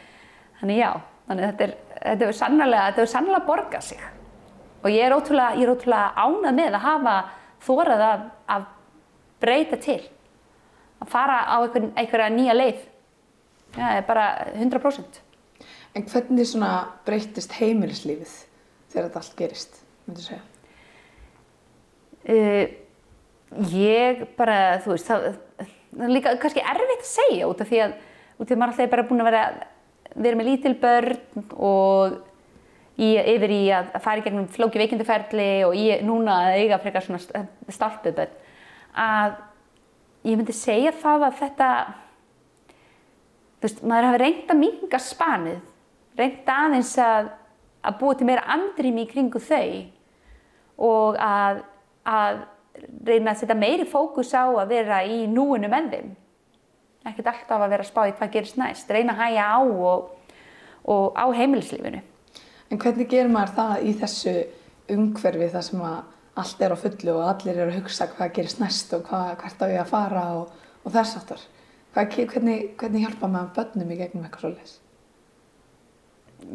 þannig 0.61 0.81
já, 0.81 0.91
þannig 1.29 1.45
að 1.45 1.51
þetta 1.51 1.67
er, 1.67 1.75
þetta 2.01 2.27
hefur 2.27 2.39
sannlega, 2.41 2.83
þetta 2.89 3.03
hefur 3.03 3.13
sannlega 3.15 3.47
borgað 3.49 3.87
sig. 3.89 4.05
Og 4.81 4.93
ég 4.95 5.07
er 5.07 5.15
ótrúlega, 5.17 5.57
ég 5.59 5.67
er 5.67 5.73
ótrúlega 5.75 6.13
ánað 6.17 6.61
með 6.61 6.77
að 6.77 6.87
hafa 6.87 7.17
þórað 7.65 8.05
að, 8.07 8.29
að 8.55 8.69
breyta 9.41 9.81
til. 9.81 10.01
Að 11.01 11.11
fara 11.13 11.41
á 11.49 11.57
einhver, 11.61 11.91
einhverja 11.97 12.31
nýja 12.35 12.57
leið. 12.57 12.87
Já, 13.77 13.87
er 13.97 14.07
bara 14.07 14.27
100%. 14.57 15.21
En 15.97 16.07
hvernig 16.07 16.47
svona 16.47 16.71
breytist 17.07 17.53
heimilislífið 17.59 18.33
þegar 18.91 19.09
þetta 19.09 19.21
allt 19.23 19.37
gerist, 19.39 19.81
myndu 20.07 20.25
segja? 20.25 20.43
Uh, 22.21 22.65
ég 23.73 24.25
bara, 24.39 24.79
þú 24.85 24.95
veist, 24.95 25.11
það, 25.11 25.29
það 25.59 26.07
er 26.07 26.15
líka 26.15 26.35
kannski 26.43 26.63
erfitt 26.63 27.03
að 27.03 27.11
segja 27.11 27.51
út 27.51 27.63
af 27.63 27.71
því 27.71 27.81
að, 27.85 27.95
út 28.39 28.45
af 28.45 28.51
því 28.51 28.57
að 28.57 28.61
maður 28.63 28.73
alltaf 28.73 28.85
er 28.85 28.93
bara 28.93 29.07
búin 29.09 29.23
að 29.25 29.31
vera, 29.31 29.45
vera 30.15 30.39
með 30.39 30.51
lítil 30.51 30.75
börn 30.83 31.47
og 31.57 32.19
í, 33.01 33.09
yfir 33.17 33.55
í 33.55 33.63
að 33.75 33.97
fara 34.05 34.21
í 34.21 34.27
gegnum 34.27 34.51
flóki 34.55 34.83
veikinduferli 34.83 35.49
og 35.67 35.75
í 35.79 35.89
núna 36.07 36.37
að 36.45 36.61
eiga 36.61 36.79
frekar 36.83 37.07
svona 37.07 37.47
stálpuð 37.73 38.21
börn, 38.21 38.39
að 38.95 39.35
ég 40.29 40.39
myndi 40.39 40.55
segja 40.55 40.95
það 41.01 41.27
að 41.27 41.41
þetta, 41.41 41.73
þú 43.59 43.67
veist, 43.67 43.83
maður 43.83 44.09
hafi 44.11 44.23
reynd 44.23 44.55
að 44.55 44.63
minga 44.63 45.03
spanið, 45.03 45.61
reynd 46.21 46.55
aðeins 46.55 46.95
að, 47.03 47.35
að 47.83 47.99
búa 47.99 48.15
til 48.15 48.31
meira 48.31 48.47
andrými 48.55 49.07
í 49.07 49.11
kringu 49.11 49.43
þau 49.43 49.67
og 50.81 51.19
að, 51.21 51.63
að 52.09 52.43
reyna 53.07 53.35
að 53.35 53.43
setja 53.43 53.57
meiri 53.59 53.87
fókus 53.89 54.33
á 54.37 54.45
að 54.47 54.73
vera 54.75 55.03
í 55.05 55.25
núinu 55.31 55.71
með 55.71 55.91
þeim. 55.95 56.15
Ekkert 57.11 57.31
alltaf 57.33 57.65
að 57.65 57.73
vera 57.73 57.85
að 57.87 57.91
spá 57.91 58.01
í 58.09 58.15
hvað 58.17 58.33
gerist 58.35 58.59
næst, 58.61 58.91
reyna 58.93 59.15
að 59.17 59.23
hæja 59.25 59.45
á 59.57 59.61
og, 59.65 60.35
og 60.85 61.17
á 61.17 61.25
heimilislífinu. 61.37 62.03
En 62.71 62.79
hvernig 62.79 63.09
gerir 63.11 63.33
maður 63.33 63.55
það 63.57 63.87
í 63.89 63.95
þessu 64.01 64.35
umhverfi 64.95 65.49
þar 65.55 65.67
sem 65.67 65.87
að 65.87 66.01
allt 66.41 66.61
er 66.63 66.75
á 66.75 66.83
fullu 66.83 67.15
og 67.17 67.25
allir 67.29 67.57
eru 67.57 67.73
að 67.73 67.81
hugsa 67.81 68.09
hvað 68.13 68.35
gerist 68.37 68.61
næst 68.63 68.93
og 68.97 69.09
hvað, 69.09 69.33
hvert 69.41 69.65
á 69.65 69.67
ég 69.73 69.81
að 69.83 69.91
fara 69.91 70.27
og, 70.39 70.53
og 70.85 70.95
þess 70.95 71.19
aftur? 71.21 71.49
Hvernig, 71.95 72.77
hvernig 72.79 73.03
hjálpa 73.03 73.31
maður 73.31 73.57
börnum 73.57 73.91
í 73.91 73.99
gegnum 73.99 74.27
eitthvað 74.29 74.45
svolítið? 74.45 74.77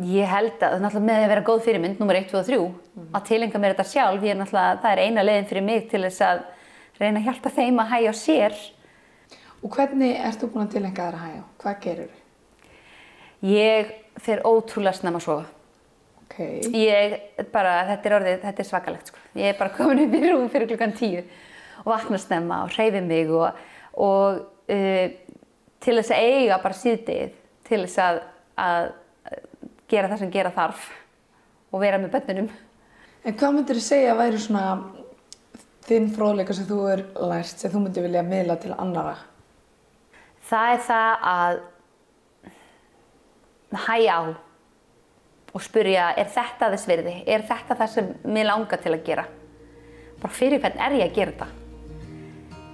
Ég 0.05 0.27
held 0.27 0.63
að 0.65 0.79
náttúrulega 0.81 1.07
með 1.07 1.23
að 1.23 1.31
vera 1.31 1.45
góð 1.45 1.63
fyrirmynd, 1.65 1.99
nummer 2.01 2.17
1, 2.19 2.29
2 2.31 2.39
og 2.39 2.47
3, 2.47 2.57
mm. 2.95 3.09
að 3.15 3.25
tilenga 3.29 3.61
mér 3.61 3.75
þetta 3.75 3.87
sjálf, 3.91 4.23
ég 4.25 4.33
er 4.33 4.39
náttúrulega, 4.39 4.79
það 4.83 4.95
er 4.95 5.01
eina 5.05 5.25
leiðin 5.25 5.49
fyrir 5.51 5.65
mig 5.65 5.85
til 5.91 6.01
þess 6.03 6.23
að 6.25 6.41
reyna 6.99 7.21
að 7.21 7.27
hjálpa 7.29 7.51
þeim 7.55 7.81
að 7.83 7.91
hægja 7.93 8.11
á 8.11 8.15
sér. 8.19 8.57
Og 9.61 9.75
hvernig 9.75 10.17
ert 10.19 10.41
þú 10.41 10.51
búin 10.53 10.65
að 10.65 10.73
tilenga 10.75 11.05
þér 11.05 11.19
að 11.19 11.25
hægja? 11.25 11.43
Hvað 11.63 11.77
gerur 11.85 12.09
þau? 12.11 12.21
Ég 13.45 13.93
fer 14.25 14.43
ótrúlega 14.47 14.97
snemma 14.97 15.21
að 15.21 15.27
sofa. 15.27 15.47
Ok. 16.25 16.37
Ég 16.73 17.15
bara, 17.53 17.77
þetta 17.91 18.09
er 18.09 18.17
orðið, 18.19 18.37
þetta 18.43 18.63
er 18.63 18.69
svakalegt 18.69 19.11
sko. 19.11 19.23
Ég 19.37 19.51
er 19.51 19.57
bara 19.59 19.75
komin 19.75 20.03
upp 20.05 20.15
í 20.17 20.21
rúm 20.25 20.49
fyrir 20.51 20.69
klukkan 20.71 20.95
10 20.97 21.23
og 21.85 21.89
vakna 21.91 22.19
snemma 22.19 22.63
og 22.65 22.73
hreyfi 22.73 23.01
mig 23.05 23.31
og, 23.31 23.57
og 24.01 24.39
uh, 24.73 25.07
til 25.85 25.97
þess 25.99 26.13
að 26.15 26.29
eiga 26.29 26.61
bara 26.63 26.79
síðdegið, 26.79 27.35
til 27.67 27.81
þess 27.83 28.01
að, 28.01 28.21
að 28.61 28.87
gera 29.91 30.09
það 30.11 30.21
sem 30.23 30.33
gera 30.33 30.53
þarf 30.55 30.87
og 31.71 31.81
vera 31.83 31.99
með 32.01 32.15
bönnunum. 32.15 32.49
En 33.25 33.37
hvað 33.37 33.55
myndir 33.55 33.79
þú 33.79 33.83
segja 33.85 34.13
að 34.13 34.21
væri 34.21 34.41
svona 34.41 34.65
þinn 35.85 36.09
fróðleika 36.13 36.55
sem 36.57 36.67
þú 36.69 36.79
er 36.91 37.05
lært 37.29 37.61
sem 37.61 37.71
þú 37.73 37.83
myndir 37.83 38.05
vilja 38.05 38.25
miðla 38.25 38.57
til 38.61 38.73
annara? 38.73 39.15
Það 40.45 40.73
er 40.73 40.83
það 40.85 41.29
að 41.31 41.61
hæja 43.85 44.17
á 44.17 44.23
og 45.55 45.63
spurja 45.63 46.09
er 46.19 46.29
þetta 46.31 46.69
þess 46.73 46.89
virði? 46.89 47.15
Er 47.25 47.45
þetta 47.47 47.77
það 47.79 47.93
sem 47.93 48.11
mér 48.27 48.49
langar 48.49 48.81
til 48.83 48.93
að 48.93 49.05
gera? 49.07 49.25
Bara 50.21 50.35
fyrir 50.35 50.61
hvern 50.63 50.81
er 50.81 50.97
ég 50.99 51.09
að 51.09 51.17
gera 51.17 51.33
þetta? 51.33 51.47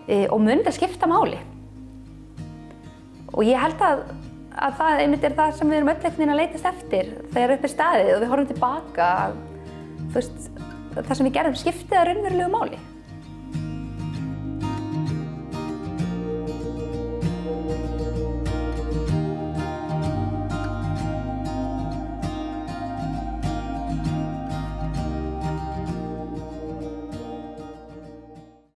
E, 0.08 0.28
og 0.28 0.40
mun 0.42 0.62
þetta 0.62 0.74
skipta 0.76 1.10
máli? 1.10 1.40
Og 3.32 3.46
ég 3.48 3.62
held 3.62 3.82
að 3.86 4.04
að 4.52 4.78
það 4.80 5.02
einmitt 5.04 5.26
er 5.28 5.36
það 5.38 5.54
sem 5.58 5.72
við 5.72 5.80
erum 5.80 5.92
öll 5.92 5.98
ekkert 5.98 6.24
að 6.26 6.40
leytast 6.42 6.70
eftir 6.72 7.12
þegar 7.32 7.54
upp 7.56 7.68
er 7.68 7.74
staðið 7.76 8.14
og 8.16 8.24
við 8.24 8.32
horfum 8.34 8.50
tilbaka 8.52 9.10
veist, 10.16 10.50
það 10.98 11.14
sem 11.16 11.28
við 11.30 11.36
gerðum 11.38 11.60
skiptið 11.62 12.00
að 12.00 12.08
raunverulegu 12.10 12.52
máli 12.52 12.82